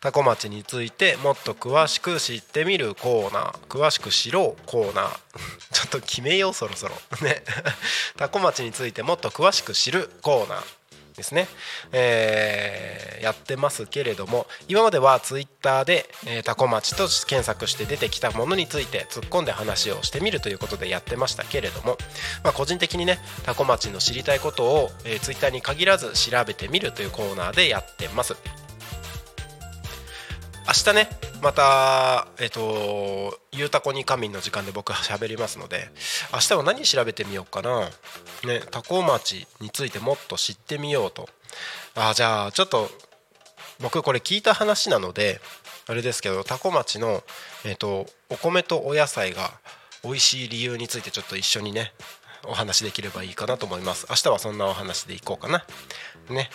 [0.00, 5.18] タコ町についてもっと詳しく知ってみるコーナー詳しく知ろうコーナー。
[5.72, 6.94] ちょっと決めようそろそろ。
[7.22, 7.42] ね。
[8.16, 10.77] タコ町についてもっと詳しく知るコーナー。
[11.18, 11.48] ですね、
[11.92, 21.98] えー、やってますけれども今まではツイッターで、えー、タコ町と検索して出てきたものについて突っ込んで話をしてみるということでやってましたけれども、
[22.44, 28.36] まあ、個人的にねタコ町の知りたいことを、えー、ツイッターに限らず調べてみるというコーナーでやってます。
[30.68, 31.08] 明日ね
[31.40, 35.90] またえっ、ー、と「ゆうたこに仮眠」の時間で僕は喋りますので
[36.30, 37.88] 明日は何調べてみようかな。
[38.44, 41.26] ね多古町についてもっと知ってみようと。
[41.94, 42.90] あじゃあちょっと
[43.80, 45.40] 僕これ聞いた話なので
[45.86, 47.24] あれですけど多古町の、
[47.64, 49.52] えーと、お米とお野菜が
[50.04, 51.94] 美味しい理由についてちょっと一緒にね
[52.44, 54.06] お話できればいいかなと思います。
[54.10, 55.64] 明日はそんなお話でいこうかな。
[56.28, 56.50] ね。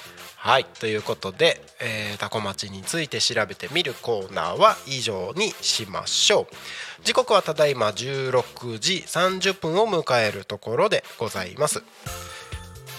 [0.45, 7.05] はいということで、えー、タコ町について調べてみるコーナーは以上にしましょう。
[7.05, 11.81] 時刻はただいま16時30分を迎えるところでございます。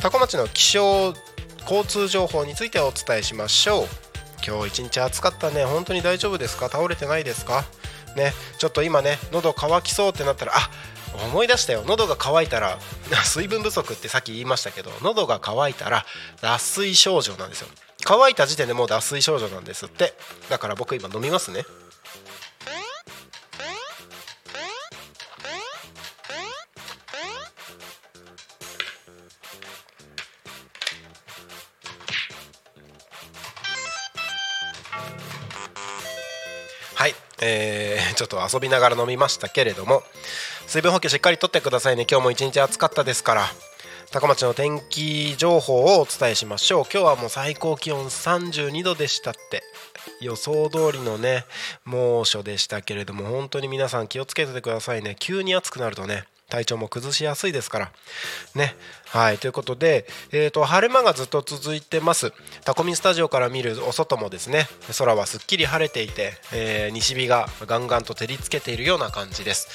[0.01, 1.13] タコ町の気象
[1.69, 3.87] 交通情報についてお伝えしましょう。
[4.47, 5.67] 今日一日暑かったね。
[5.67, 6.71] 本当に大丈夫ですか？
[6.71, 7.67] 倒れてないですか？
[8.17, 10.71] ねちょっと今ね喉乾きそうってなったらあ
[11.23, 11.85] 思い出したよ。
[11.87, 12.79] 喉が渇いたら
[13.25, 16.05] 水分不足ってさっき言いましたけど喉が渇いたら
[16.41, 17.69] 脱水症状なんですよ。
[18.05, 20.15] 乾いた時点でもう脱水症状なんですって。
[20.49, 21.65] だから僕今飲みますね。
[36.95, 40.03] はい、えー、ちょっと遊びながら飲みましたけれども。
[40.75, 42.05] 水分補給しっかりとってくださいね。
[42.11, 43.47] 今日も一日暑かったですから。
[44.11, 46.83] 高松の天気情報をお伝えしましょう。
[46.93, 49.63] 今日はもう最高気温32度でしたって。
[50.21, 51.45] 予想通りのね
[51.85, 55.15] 猛暑でしたけれども本当に皆さん気をつけててくださいね。
[55.21, 57.93] 急に暑くなるとね体調も崩しやすいですから。
[58.55, 58.75] ね。
[59.07, 59.39] はい。
[59.39, 62.33] ということで、えーと、晴れ間がずっと続いてます。
[62.65, 64.67] タコミスタジオから見るお外もですね
[64.99, 69.69] 空はすっきり晴れていて、えー、西日がガンガンと照りつけているような感じです、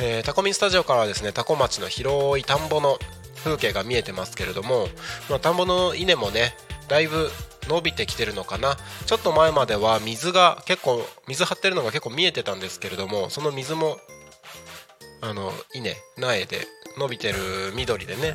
[0.00, 2.98] えー、タコミスタジオからはですねタコ町の広い田んぼの
[3.44, 4.88] 風景が見えてますけれども、
[5.30, 6.54] まあ、田んぼの稲もね
[6.88, 7.30] だいぶ
[7.68, 8.76] 伸びてきてるのかな。
[9.04, 13.98] ちょっと前までは水が結構水張ってるのが結構見えてたんですけれどもその水も
[15.20, 17.38] あの稲苗で伸びてる
[17.74, 18.34] 緑でね。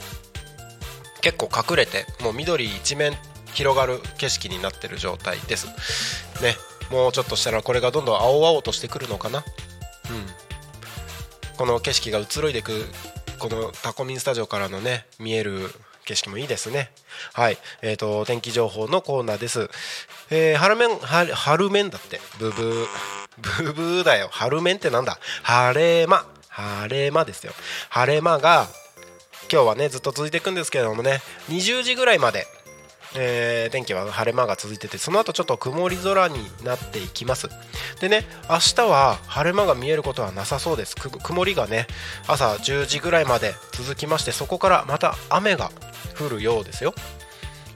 [1.22, 3.14] 結構隠れてもう緑一面
[3.54, 5.68] 広がる景色になってる状態です。
[6.42, 6.56] ね。
[6.92, 9.40] もうちょっとしたらこれがどんどん青々としてくるのかな。
[9.40, 9.46] うん。
[11.58, 12.86] この景色が移ろいでく
[13.40, 15.70] このタコミンスタジオからのね見える
[16.04, 16.92] 景色もいいですね。
[17.32, 17.58] はい。
[17.82, 19.70] えーと、天気情報のコーナーです、
[20.30, 22.20] えー、春面春面だって。
[22.40, 22.88] ブブー。
[23.64, 24.28] ブブーだよ。
[24.30, 25.18] 春面ってなんだ？
[25.44, 26.26] 晴れ間。
[26.54, 27.54] 晴れ間ですよ。
[27.90, 28.68] 晴れ間が
[29.52, 32.46] 今日はねずっと続いていくんですけれどもね20時ぐらいまで、
[33.16, 37.50] えー、天気は晴れ間が続いててその後ちょっと曇り空になっていきます。
[38.00, 40.96] でね明日は晴れ間が見えることはなさそうです。
[40.96, 41.88] 曇りがね
[42.28, 45.72] 朝10時ぐらいまで続きましてそこからまた雨が
[46.20, 46.94] 降るようですよ。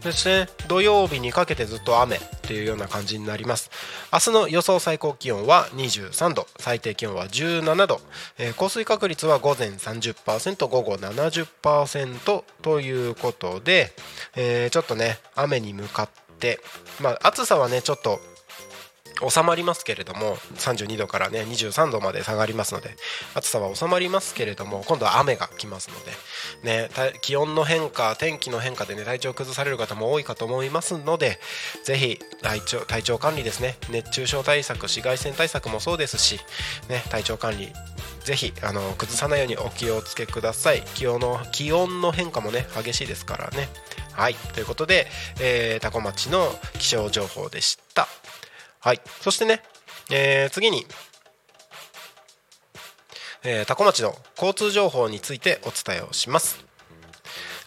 [0.01, 3.69] そして土曜日にかけてずっと雨というような感じになります。
[4.13, 8.01] 明日の予想最高気温は23度最低気温は17度、
[8.37, 13.91] えー、降水確率は午前30%午後70%ということで、
[14.35, 16.59] えー、ちょっとね雨に向かって
[17.01, 18.19] まあ暑さはねちょっと
[19.29, 22.95] 収まりますけれども32度からね23度まで下がりますので
[23.33, 25.95] 暑さは収まりますけれども今度は雨が来ますの
[26.63, 26.89] で、ね、
[27.21, 31.39] 気温の変化天気の変化でね体調崩される方も多いかと思いますので
[31.83, 36.39] ぜひ体調体調管理ですね熱中症対策紫外線対策もそうですし、
[36.89, 37.73] ね、体調管理
[38.27, 40.83] ぜひあの崩さないようにお気をつけください。
[40.95, 43.69] 気温の気温の変化もね激しいですからね。
[44.11, 44.35] はい。
[44.35, 45.07] ということで、
[45.39, 48.05] えー、タコ町の気象情報でした。
[48.79, 49.01] はい。
[49.21, 49.61] そしてね、
[50.11, 50.85] えー、次に、
[53.43, 56.65] えー、多古町の交通情報についてお伝えをします。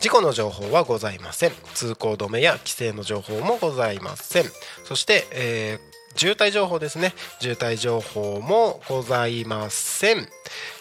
[0.00, 1.52] 事故の情報はございません。
[1.74, 4.44] 通行止めや規制の情報もございません。
[4.84, 7.12] そして、えー、渋滞情報ですね。
[7.38, 10.26] 渋滞情報もございません。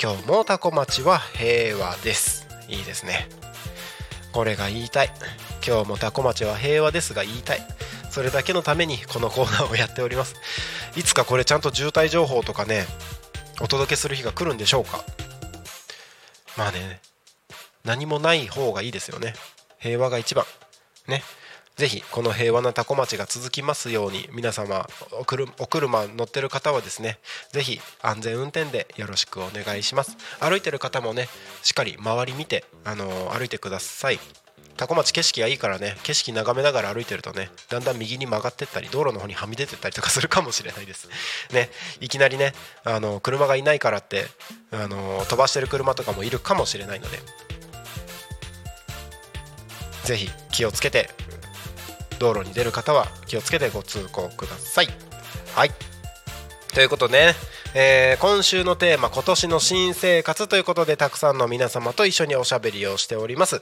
[0.01, 2.47] 今日も多古町は平和です。
[2.69, 3.27] いいですね。
[4.31, 5.11] これが言いたい。
[5.67, 7.78] 今日も多古町は平和ですが言いたい。
[8.19, 10.36] それだけのためにこのコーナーをやっております。
[10.97, 12.84] いつかこれちゃんと渋滞情報とかね
[13.62, 15.05] お届けする日が来るんでしょうか。
[16.58, 16.99] まあね
[17.86, 19.36] 何もない方がいいですよね。
[19.77, 20.43] 平和が一番。
[21.08, 21.23] ね。
[21.77, 27.19] ぜひこの平和な多古町が続きますように皆様お車乗ってる方はですね
[27.53, 30.17] ぜひ安全運転でよろしくお願いします。
[30.41, 31.29] 歩いてる方もね
[31.63, 34.19] しっかり周り見てあの歩いてください。
[34.79, 41.09] 多古町景色がいいからね景色眺めながら歩いてるとねだんだん右に曲がってったり道路の方にはみ出てったりとかするかもしれないです。
[41.51, 42.53] ねいきなりね
[42.85, 44.27] あの車がいないからって
[44.71, 47.19] あの飛ばしてる車とかもいるかもしれないので
[50.05, 51.09] ぜひ気をつけて
[52.17, 54.87] 道路に出る方は気をつけてご通行ください。
[55.55, 55.71] はい。
[56.73, 57.35] ということでね
[57.75, 63.61] えー、今週のテーマ今年の新生活ということでたくさんの皆様と一緒におしゃべりをしております。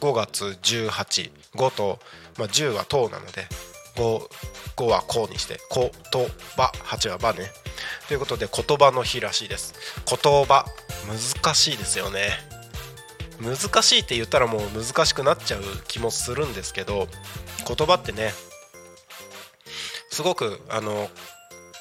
[0.00, 1.98] 5月185と、
[2.38, 3.46] まあ、10は「と」なので
[3.96, 4.26] 5,
[4.76, 5.90] 5は「こ」にして「言
[6.56, 7.52] 葉」8は「ば」ね。
[8.08, 9.74] ということで言葉の日らしいです。
[10.06, 10.64] 言葉
[11.06, 12.55] 難しいですよね。
[13.40, 17.08] 難しいって言ったらもう難しくなっちゃう気もするんですけど
[17.66, 18.32] 言葉ってね
[20.10, 21.08] すごくあの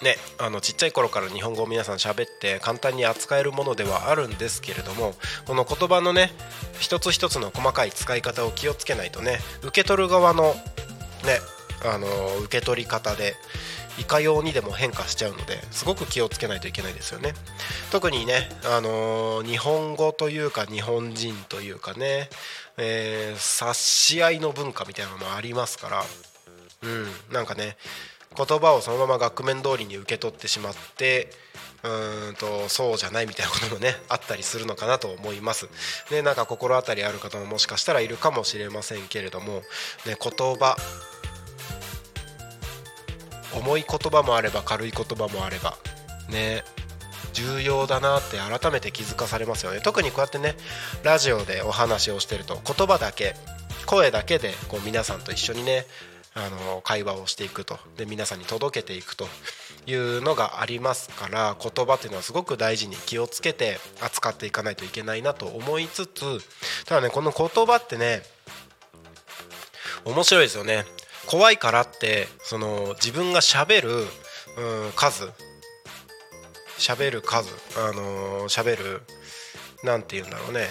[0.04, 5.14] ねあのちっちゃい頃から日本語を皆さん喋って簡単に扱えるものではあるんですけれども
[5.46, 6.32] この言葉のね
[6.80, 10.54] 一つ一つの細かい使い方を気をつけないとね受け取る側の
[11.24, 11.40] ね
[11.86, 12.08] あの
[12.44, 13.36] 受け取り方で
[13.98, 17.34] いかようにでも変化しちゃうのですごく気をつけないといけないですよね。
[17.92, 22.30] 特にね、あの日本語というか日本人というかね、
[22.78, 26.04] えー察し合いの文化みたいなのもありますから
[26.84, 27.78] うんなんかね
[28.38, 31.30] 言葉をそのまま額面通りに受け取ってしまって
[31.84, 35.70] うーんとそうじゃないみたいなこともねあったりするのかなと思います。
[36.10, 39.62] でなんか心当たりある方ももしかしたらいるかもしれませんけれども、
[40.06, 40.76] ね、言葉
[43.56, 45.78] 重い言葉もあれば軽い言葉もあれば
[46.30, 46.64] ね
[47.34, 49.82] 重要だなって改めて気づかされますよね。
[49.82, 50.56] 特にこうやってね
[51.04, 53.36] ラジオでお話をしてると言葉だけ
[53.86, 55.86] 声だけでこう皆さんと一緒にね
[56.34, 59.28] あの会話をしていくとで皆さんに届けていくと
[59.86, 66.40] いうのがありますから言葉っていうのはすごく大事に気をつけて扱っていかないといけないなと思いつつ
[66.86, 68.22] ただねこの言葉ってね
[70.04, 70.86] 面白いですよね。
[71.28, 74.06] 怖いからってその自分がしゃべる、うん、
[74.96, 75.30] 数。
[76.78, 77.50] しゃべる数。
[77.78, 79.02] あのしゃべる
[79.84, 80.68] なんて言うんだろうね。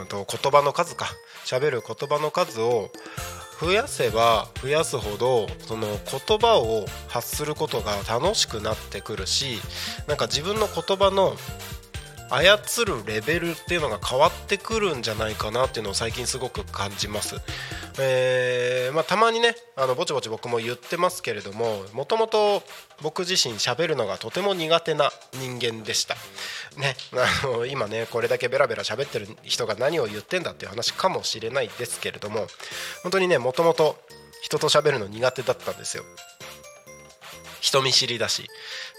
[0.00, 1.06] うんと言葉の数か。
[1.44, 2.90] しゃべる言葉の数を
[3.60, 9.58] 増やせば増やすほどその言葉を発することが楽しくなってくるし
[10.08, 11.36] なんか自分の言葉の
[12.36, 17.36] 操るレベルっていうのが変わってくるんじゃないかなっていうのを最近すごく感じます。
[17.98, 22.64] えーまあ、たまにねあのぼちぼち僕も言ってますけれどももともと
[23.02, 26.16] 僕自身喋るのがとても苦手な人間でした。
[26.76, 26.96] ね、
[27.44, 32.46] あの今ねこれだけベラベラ喋ってる人が何を言ってんだっていう話かもしれないですけれども
[33.04, 33.96] 本当にねもともと
[34.42, 36.02] 人と喋るの苦手だったんですよ。
[37.64, 38.48] 人見知りだし。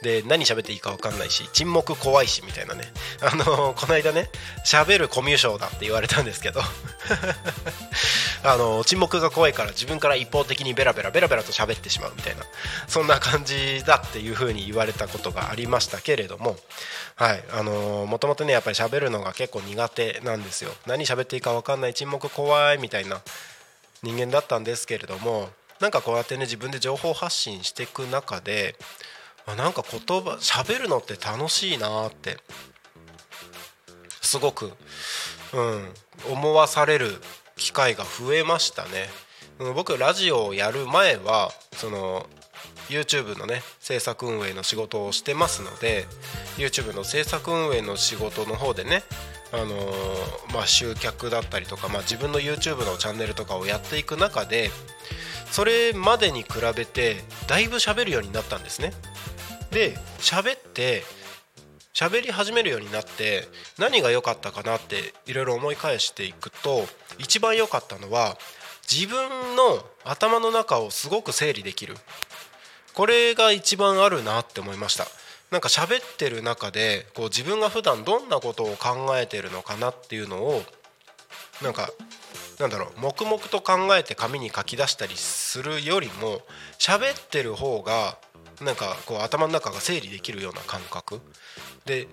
[0.01, 2.83] で何喋っていいか分かんないし沈黙怖いしみたいなね。
[3.21, 4.29] あのこの間ね
[4.65, 6.61] 喋るコミュ障だって言われたんですけど。
[8.43, 12.43] あの沈黙が怖いから自分から一方的にベラベラベラベラと喋ってしまうみたいな。
[12.87, 16.57] そんな感じだっていう風に言われたことがありましたけれども。
[17.15, 17.43] はい。
[17.51, 20.71] あのもともとねやっぱり喋るのが結構苦手なんですよ。
[20.87, 23.21] 何喋っていいか分かんない沈黙怖いみたいな
[24.01, 25.49] 人間だったんですけれども。
[25.79, 28.75] なんかこうやってね自分で情報発信していく中で
[29.45, 32.37] あなんか言葉喋るのって楽しいなって
[34.21, 34.71] すごく、
[35.53, 37.21] うん、思わされる
[37.57, 39.07] 機会が増えましたね。
[39.73, 42.27] 僕ラジオをやる前はその
[42.89, 46.05] YouTube のね制作運営の仕事をしてますので
[46.57, 49.03] YouTube の制作運営の仕事の方でね
[49.55, 54.69] あのーまあ、集客だったりとか、まあ、自分の YouTube のチャンネルとかをやっていく中で
[55.51, 58.93] それまでに比べてだいぶ喋るようになったんですね。
[59.71, 61.03] で喋って
[61.93, 63.47] 喋り始めるようになって
[63.79, 66.85] 何が良かったかなっていろいろ思い返していくと
[67.19, 68.37] 一番良かったのは
[68.89, 71.95] 自分の頭の中をすごく整理できる。
[72.93, 75.05] これが一番あるなって思いました。
[75.51, 80.63] なんか喋ってる中でこう自分が普段どんなことを考えてるのかなっていうのを
[81.61, 81.89] なんか
[82.59, 86.41] なんだろう黙々と考えて紙に書き出したりするよりも
[86.79, 88.17] 喋ってる方が
[88.61, 91.21] なんかこう頭の中が整理できるような感覚。
[91.85, 92.07] で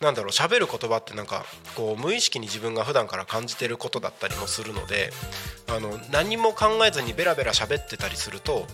[0.00, 1.44] なんだろう喋る言葉ってなんか
[1.74, 5.10] こう無意識に自分が普段から感じてることだったりもするので
[5.68, 8.66] あの何も考えずにベラベラ喋ってたりすると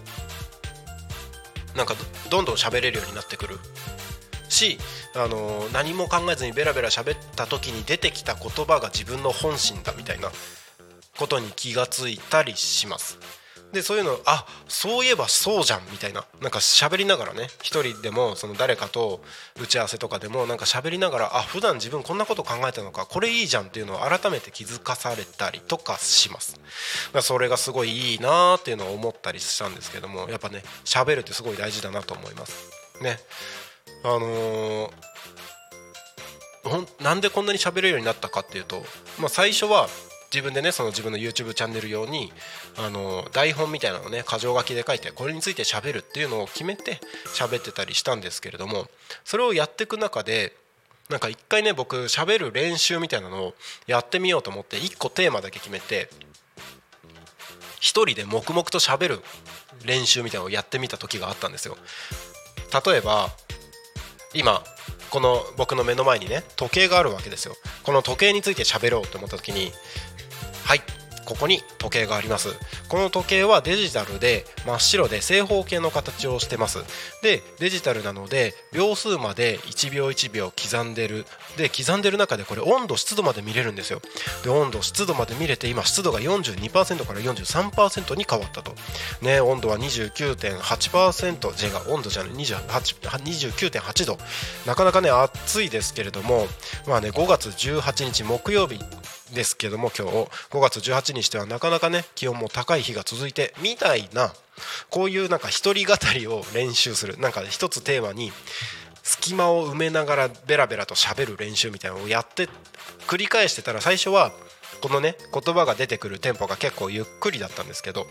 [1.76, 1.94] なんか
[2.30, 3.58] どんどん喋れるようになってくる。
[4.48, 4.78] し
[5.14, 10.30] あの何も考えずにベラベラ喋った時に出てきた言葉が自分の本心だみたいな
[11.16, 13.18] ことに気がついたりします。
[13.72, 16.24] でそういうのあそういえばそうじゃんみたいな。
[16.40, 19.22] なんか喋りながらね一人でもその誰かと
[19.60, 26.60] 打ち合わせとかでもなんか喋りながらあ普段自分こんなこと考えたのかこれいいじゃんっていうのを改めて気づかされたりとかします。
[27.22, 32.70] それがすごいいいなーっていうのを思ったりしたんですけどもやっぱね喋るってすごい大事だなと思います。
[33.02, 33.18] ね。
[34.04, 34.90] あのー
[36.62, 38.82] ほんなんでこんなに喋れるようになったかっていうと、
[39.18, 39.88] まあ、最初は
[40.32, 42.32] 自分でねその自分の YouTube チャンネル用に
[42.78, 47.00] あの台本みたいなのをね箇条書きで書いてこれについて喋るっていうのを決めて
[47.34, 48.86] 喋ってたりしたんですけれども
[49.24, 50.54] それをやっていく中で
[51.08, 53.54] なんか一回ね僕喋る練習みたいなのを
[53.88, 56.08] やってみようと思って1個テーマだけ決めて
[57.80, 59.20] 一人で黙々と喋る
[59.84, 61.76] 練習みたいなのをやってみた時があったんですよ。
[62.86, 63.30] 例えば
[64.32, 64.62] 今
[65.10, 69.72] この僕の目の前にね時計があるわけですよこの時計について喋ろうと思った時に
[70.70, 70.82] はい。
[71.24, 72.50] ここに時計があります。
[72.88, 76.78] この時計はデジタルで真っ白で正方形の形をしてます。
[77.24, 81.26] でデジタルなので秒数まで1秒1秒刻んでる。
[81.56, 84.00] で刻んでる中でこれ温度湿度まで見れるんですよ。
[84.44, 88.72] で温度湿度まで見れて今湿度が42%から43%に変わったと。
[89.22, 94.18] ね温度は29.8%違う温度じゃない29.8度。
[94.66, 96.46] なかなかね暑いですけれども
[96.86, 98.78] まあね5月18日木曜日
[99.34, 100.14] ですけども今日
[100.50, 104.32] 5月18にしてはなかなかね気温も高い日が続いてみたいな
[104.90, 107.18] こういうなんか一人語りを練習する。
[107.18, 108.32] なんか一つテーマに
[109.02, 112.48] 隙間を埋めながらベラベラと喋る練習みたいなのをやって
[113.06, 114.30] 繰り返してたら最初は
[114.80, 118.06] このね言葉が出てくるテンポが結構ゆっくりだったんですけど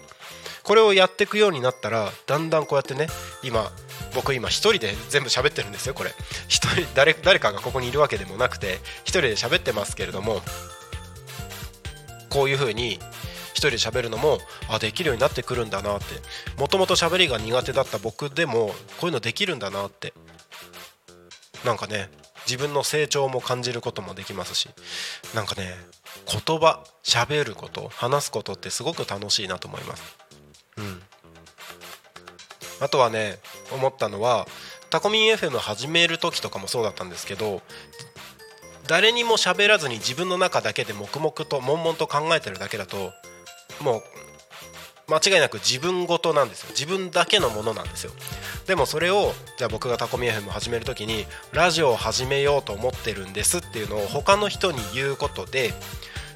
[0.63, 3.07] これをやっていくようになったらだんだんこうやってね
[3.43, 3.72] 今
[4.13, 6.11] 僕今一人で全部喋ってるんですよこれ。
[6.47, 10.41] 一人誰誰かがここにいるわけでもなくて一人で喋ってますけれども
[12.30, 12.99] こういう風に
[13.53, 16.05] 一人で喋るのもあできるようになってくるんだなって。
[16.57, 18.67] もともと喋りが苦手だった僕でも
[18.99, 20.13] こういうのできるんだなって。
[21.65, 22.09] なんかね
[22.45, 24.69] 自分の成長も感じることもできますし。
[25.34, 25.75] なんかね
[26.25, 30.17] 言葉喋ること話すことってすごく楽しいなと思います。
[30.77, 31.01] うん。
[32.80, 33.39] あとはね
[33.71, 34.47] 思ったのは
[34.89, 37.61] タコミン FM 始める時とかもそうだったんですけど
[38.89, 43.13] 誰にも喋らずに自分の中だけで黙々と悶々と考えてるだけだと
[43.81, 44.03] もう
[45.11, 46.69] 間違いなく自分ごとなんですよ。
[46.71, 48.11] 自分だけのものなんですよ。
[48.67, 55.71] でもそれをじゃあ僕がタコミ FM を始める時にラジオを始めようと思ってるんですっていうのを他の人に言うことで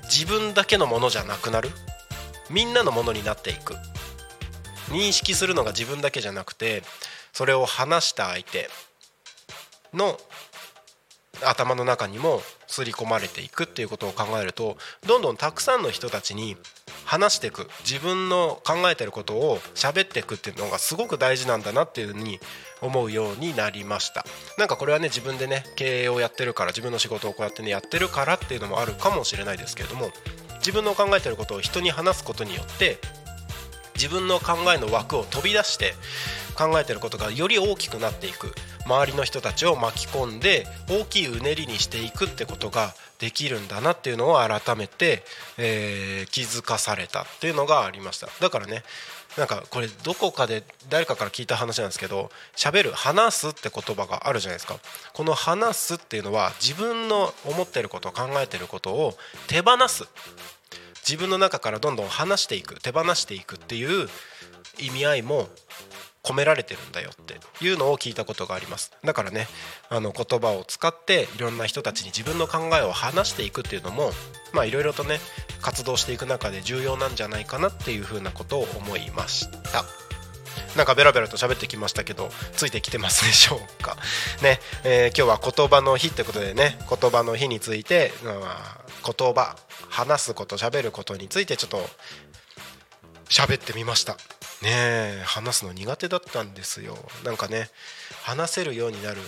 [0.03, 1.69] 自分だけのものじゃなくなる。
[2.51, 3.75] みんなのものになっていく。
[4.89, 6.83] 認識するのが自分だけじゃなくて
[7.31, 8.69] それを話した相手
[9.93, 10.19] の
[11.45, 14.77] 頭の中にも刷り込まれていくっていうことを考えると
[15.07, 16.57] どんどんたくさんの人たちに
[17.05, 22.39] 話していく自分の考えてることを喋っていくっていうのがすごく大事なんだなっていうふうに
[22.81, 24.25] 思うようになりました。
[24.57, 30.11] なんかこれはね自分でね経営をやってるから自分の仕事をこうやってねやってるからっていうのもあるかもしれないですけれども
[30.59, 32.97] 自分の考えてることを人に話すことによって
[33.95, 35.93] 自分の考えの枠を飛び出して
[36.53, 38.53] 考えてることがより大きくなっていく。
[38.85, 45.23] 周りの人たちを巻き込んで大きいうねりにしていくってことができるんだなっていうのを改めて、
[45.57, 48.27] えー、気づかされたっていうのがありました。
[48.41, 48.83] だからね
[49.37, 54.77] なんかこれどこかで誰かから聞いた話なんですけど喋る話すって言葉があるじゃないですか。
[55.13, 59.15] この話すっていうのは自分の思ってること考えてることを
[59.47, 60.05] 手放す。
[61.07, 64.07] 自分の中からどんどん話していく手放していくっていう
[64.79, 65.49] 意味合いも
[66.24, 68.91] 込められてるんだよっていうのを聞いたことがあります。
[69.03, 69.47] だからね
[69.89, 74.11] あの言葉を使っていろんな人たちに自分の考えを話していくっていうのも
[74.53, 75.19] まあいろいろとね
[75.61, 79.84] 活動していく中で重要なんじゃないかなっていうふうなことを思いました。
[80.78, 83.95] なんかベラベラと喋ってきましたけどついてきてますでしょうか？
[84.41, 89.55] ね、えー、今日は言葉の日ってことでね言葉の日について、まあ、言葉
[89.89, 91.78] 話すこと喋ることについてちょっと
[93.26, 94.17] 喋ってみました。
[94.64, 96.97] ね話すの苦手だったんですよ。
[97.24, 97.70] なんかね
[98.24, 99.22] 話せるようになる。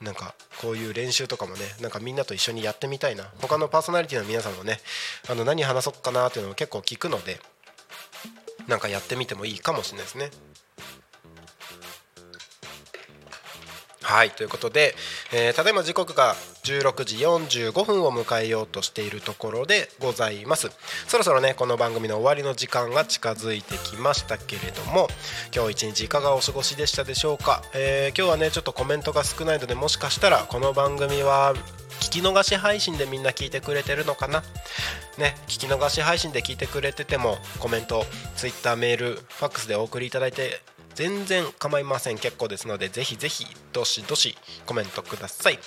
[0.00, 3.24] なんかこういう練習とかもねなんかみんなと一緒にやってみたいな。
[3.40, 4.78] 他のパーソナリティの皆さんもね
[5.28, 7.40] あの何話そうかなっていうのを結構聞くので
[8.68, 10.30] なんかやってみてもいいかもしれないですね。
[14.08, 14.94] はいということで、
[15.34, 16.34] えー、ただいま時刻が
[16.64, 20.70] 16時45分を迎えようとしているところでございます。
[21.06, 25.08] そろそろねこの番組の終わりの時間が近づいてきましたけれども
[25.54, 31.52] 今日一日いかがお過ごしでしたでしょうか、えー、今日はねちょっとコメントが少ないのでもしかしたらこの番組は
[32.00, 34.42] 聞き逃し配信でみんな聞いてくれてるのかな？
[35.18, 38.06] ね聞き逃し配信で聞いてくれててもコメント
[38.36, 40.62] Twitter メールファックスでお送りいただいて
[40.98, 44.36] 全然構いません結構ですのでぜひぜひどしどし
[44.66, 45.60] コメントください。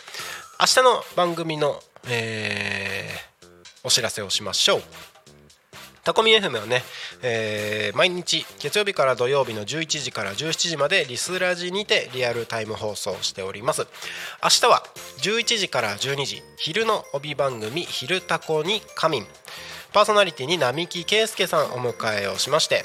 [0.60, 1.80] 明日の番組の、
[2.10, 3.48] えー、
[3.86, 4.82] お知らせをしましょう。
[6.04, 6.84] タコミ FM はね、
[7.22, 13.88] えー、毎日月曜日から土曜日の11時から17時までリスラジにてリアルタイム放送しております。
[14.44, 14.84] 明日は
[15.20, 19.28] 11時から12時昼の帯番組「昼タコに仮眠」
[19.94, 22.84] パーソナリティに並木圭介さんお迎えをしまして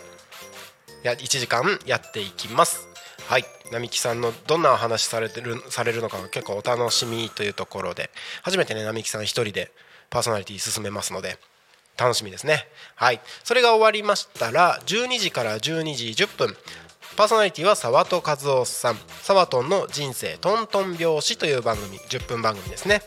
[1.07, 2.89] や1時間やっていきます。
[3.29, 3.45] はい。
[3.73, 8.11] 並木さんのどんなお話されてるされるのかが結構お楽しみというところで。
[8.43, 9.71] 初めてね並木さん一人で
[10.11, 11.39] パーソナリティ進めますので
[11.97, 12.67] 楽しみですね。
[12.95, 13.21] はい。
[13.45, 16.57] それが終わりましたら12時から12時10分
[17.17, 23.03] パーソナリティは沢戸和夫さん「サワトンの人生トントン拍子」という番組10分番組ですね。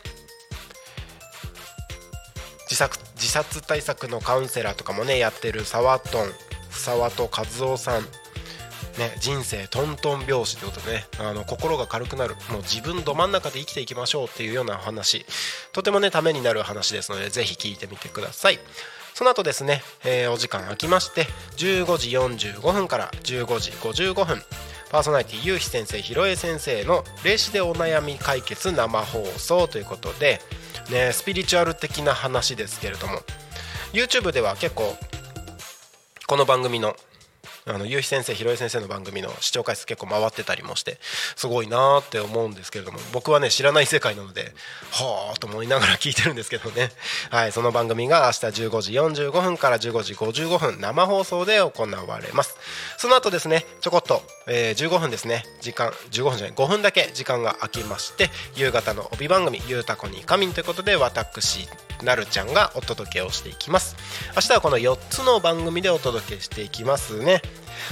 [2.64, 6.32] 自殺自殺対策のカウンセラーとかもねやってるサワトン
[6.80, 8.02] 沢戸和夫さん。
[8.98, 12.36] ね、人生トントン拍子ということでねあの心が軽くなる。
[12.50, 15.26] もう自分ど真ん中で生きていきましょうっていうような話。
[15.72, 18.60] とてもねためになる話ですのでぜひ聞いてみてください。
[19.14, 21.26] その後ですね、えー、お時間空きまして
[21.58, 24.42] 15時45分から15時55分。
[24.90, 30.42] パーソナリティゆうひ先生ひろえ先生の「霊視でお悩み解決生放送」ということで、
[30.90, 33.22] ね、スピリチュアル的な話ですけれども
[33.94, 34.98] YouTube では結構
[36.30, 36.96] この番組の
[37.70, 40.98] あの夕日先生ひろえ先生の番組の視聴回数結構回ってたりもして
[41.36, 44.54] すごいなって思うんですけれども僕はね知らない世界なので
[44.92, 46.92] はあと思いながら聞いてるんですけどね。
[47.30, 52.58] はいその番組が明日15時45分から15時55分生放送で行われます。
[52.98, 61.68] その後ですねちょこっと、えー、15分ですね時間15分じゃない5分だけ時間が空きまして夕方の帯番組「ゆうたこに仮眠」ということで私
[62.04, 63.96] なるちゃんがお届けをしていきます。
[64.36, 67.42] 明日はこの4つの番組でお届けしていきますね。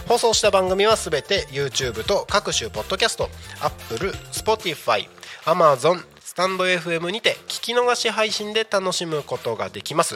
[0.08, 3.30] 放送した番組はすべて YouTube と各種ポッドキャスト
[3.62, 5.08] Apple、Spotify、
[5.46, 10.16] Amazon スタンド FM にて聞き逃し配信で楽しむことができます。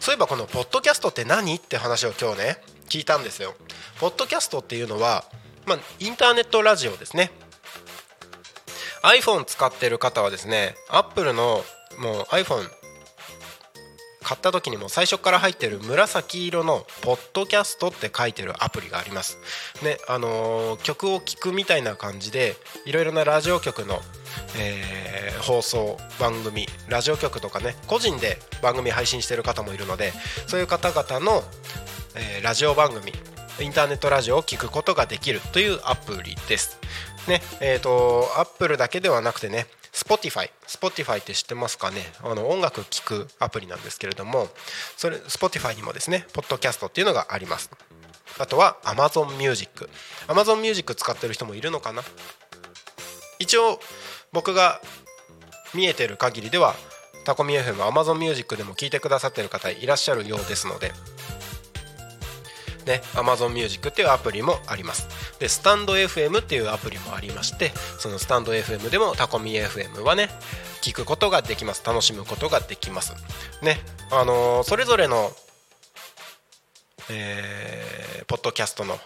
[0.00, 2.56] そういえばこのポッドキャストって何って話を今日ね
[2.88, 3.54] 聞いたんですよ。
[4.00, 5.24] ポッドキャストっていうのは、
[5.66, 7.30] まあ、インターネットラジオですね。
[9.02, 11.64] iPhone 使ってる方はですね Apple の
[11.98, 12.68] もう iPhone
[14.22, 19.38] 買った時にも最初から入ってる紫色の「ポッドキャスト」って書いてるアプリがあります。
[19.82, 24.02] ねあのー、曲を聴くみたいな感じでいろいろなラジオ局の、
[24.56, 30.12] えー、放送番組ラジオ局とかね個人で番組配信してる方もいるので
[30.46, 31.44] そういう方々の、
[32.14, 33.12] えー、ラジオ番組
[33.60, 36.78] インターネットラジオを聴くことができるというアプリです。
[37.26, 42.02] ねえーと、アップルだけではなくてね Spotify Spotify って知ってますかね？
[42.22, 44.48] あの音楽聴くアプリなんですけれども
[44.96, 47.70] それ Spotify にもですねポッドキャストっていうのがあります。
[48.38, 49.88] あとは Amazon Music
[50.28, 52.02] Amazon Music 使ってる人もいるのかな？
[53.38, 53.80] 一応
[54.32, 54.80] 僕が
[55.74, 56.74] 見えてる限りでは
[57.24, 60.92] タコミ FM Amazon Music でも聞いてくださってる方いらっしゃるようですので
[62.88, 65.08] ね Amazon Music っていうアプリもあります。
[65.38, 70.28] でスタンド FM っていうアプリもありましてそのスタンド FM でもタコミ FM はね
[70.82, 71.84] 聞くことができます。
[71.84, 73.14] 楽しむことができます。
[73.62, 73.78] ね
[74.10, 75.30] あのー、それぞれの
[77.10, 78.98] えー、ポッドキャストの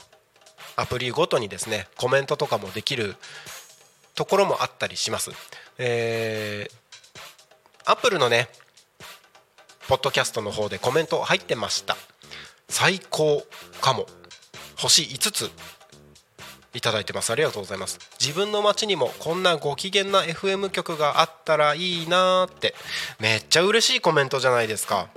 [0.76, 3.14] アプリごとにですねコメントとかもできる
[4.14, 5.30] ところもあったりします。
[5.78, 8.49] えー、アップルのね
[9.89, 11.97] ポッドキャストの方でコメント入ってました。
[12.73, 13.47] 最高
[13.83, 14.07] かも。
[14.77, 15.51] 星5つ。
[16.75, 17.31] いただいてます。
[17.31, 17.99] ありがとうございます。
[18.18, 22.75] 自分の街にもこんなご機嫌な FM 局があったらいいなーって。
[23.20, 25.09] めっちゃ嬉しいコメントじゃないですか。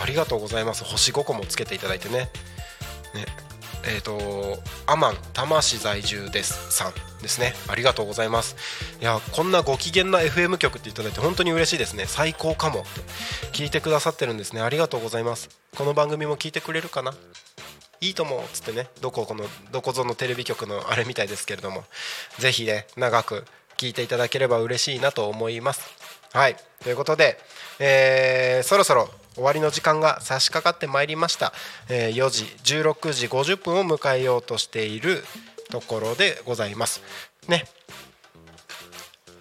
[0.00, 0.84] ありがとうございます。
[0.84, 2.30] 星5個もつけていただいてね。
[3.14, 3.26] ね。
[3.84, 7.54] えっ、ー、とアマン多摩市在住ですさんですね。
[7.68, 8.56] ありがとうございます。
[9.00, 12.06] いやこんなご機嫌な FM 局っていただいて本当に嬉しいですね。
[12.06, 12.80] 最高かも。
[12.80, 13.00] って
[13.52, 14.60] 聞いてくださってるんですね。
[14.60, 15.48] ありがとうございます。
[15.76, 17.14] この番組も聞いてくれるかな？
[18.00, 18.88] いいと思うっつってね。
[19.00, 21.84] どここのどこぞのテレビ局のあれみたいですけれども。
[22.38, 23.44] ぜひね長く
[23.78, 25.90] 聞いていただければ嬉しいなと思います。
[26.32, 26.56] はい。
[26.82, 27.38] ということで、
[27.78, 31.52] えー、そろそろ終わりの時間が差し掛かってまいりました、
[31.88, 35.24] えー、4時16時50分を迎えようとしている
[35.70, 37.02] ところでございます。
[37.48, 37.64] ね。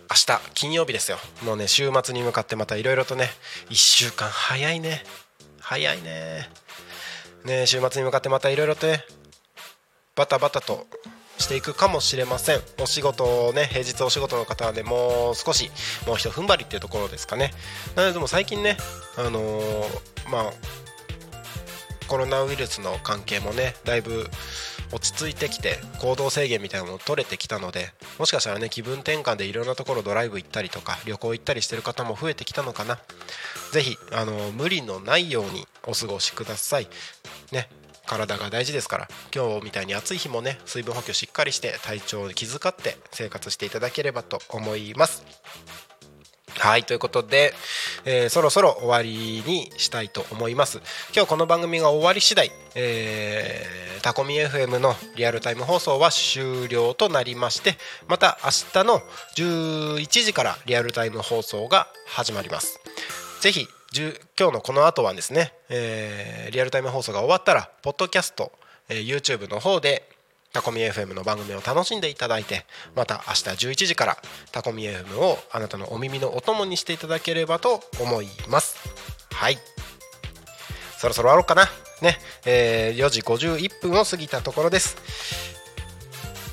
[0.09, 1.17] 明日金曜日ですよ。
[1.45, 3.29] もうね週末に向かってまたいろいろとね
[3.69, 5.03] 1週間早いね。
[5.59, 6.49] 早いね。
[7.45, 9.03] ね週末に向かってまたいろいろとね
[10.15, 10.87] バタバタと
[11.41, 12.61] していくかもしれません。
[12.81, 15.69] お仕事ね平日お仕事の方はねもう少し
[16.07, 17.51] もうひと踏ん張りっていうところですかね。
[17.95, 18.77] なのでも最近ね
[19.17, 20.53] あのー、まあ
[22.07, 24.29] コロナウイルスの関係もねだいぶ
[24.93, 32.99] 落ち着いてきて行動制限みたいなのも取れてきたのでもしかしたらね気分転換でいろんなところドライブ行ったりとか旅行行ったりしてる方も増えてきたのかな。
[33.71, 36.87] 是非あの無理のないようにお過ごしください。
[37.53, 37.69] ね。
[38.11, 45.23] 体が大事ですから今日みたいに暑い日もね水分補給しっかりして体調を気遣って生活していただければと思います。
[46.57, 47.53] はいということで、
[48.03, 50.81] えー、そろそろ終わりにしたいと思います。
[51.15, 57.77] 今日この番組が終わり次第、えー、タコミ FM のリアルタイム放送は終了となりまして
[58.09, 58.99] また明日の
[59.37, 62.81] 11時からリアルタイム放送が始まります。
[63.39, 68.53] ぜひ今日のこの後はですね、えー、リアルタイム放送が終わったらポッドキャスト、
[68.87, 70.07] えー、YouTube の方で
[70.53, 72.65] タコミ FM の番組を楽しんでいただいて
[72.95, 74.17] また明日11時から
[74.53, 78.77] タコミ FM をあなたのお耳のお供にしていただければと思います。
[79.33, 79.57] はい。
[80.97, 81.65] そろそろ終わろうかな。
[82.01, 85.60] ね、えー、4時51分を過ぎたところです。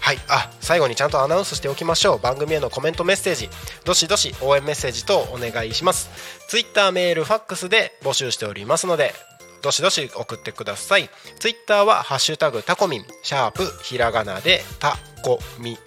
[0.09, 0.19] はい。
[0.29, 2.19] あ最後にちゃんとアナウンスしておきましょう。
[2.19, 3.51] 番組へのコメントメッセージ。
[3.85, 6.09] どしどし応援メッセージとお願いします。
[6.49, 9.13] Twitter メールファックスで募集しておりますので
[9.61, 11.11] どしどし送ってください。
[11.41, 15.79] Twitter は「ハッシュタグタコミン」シャープひらがなでタコミン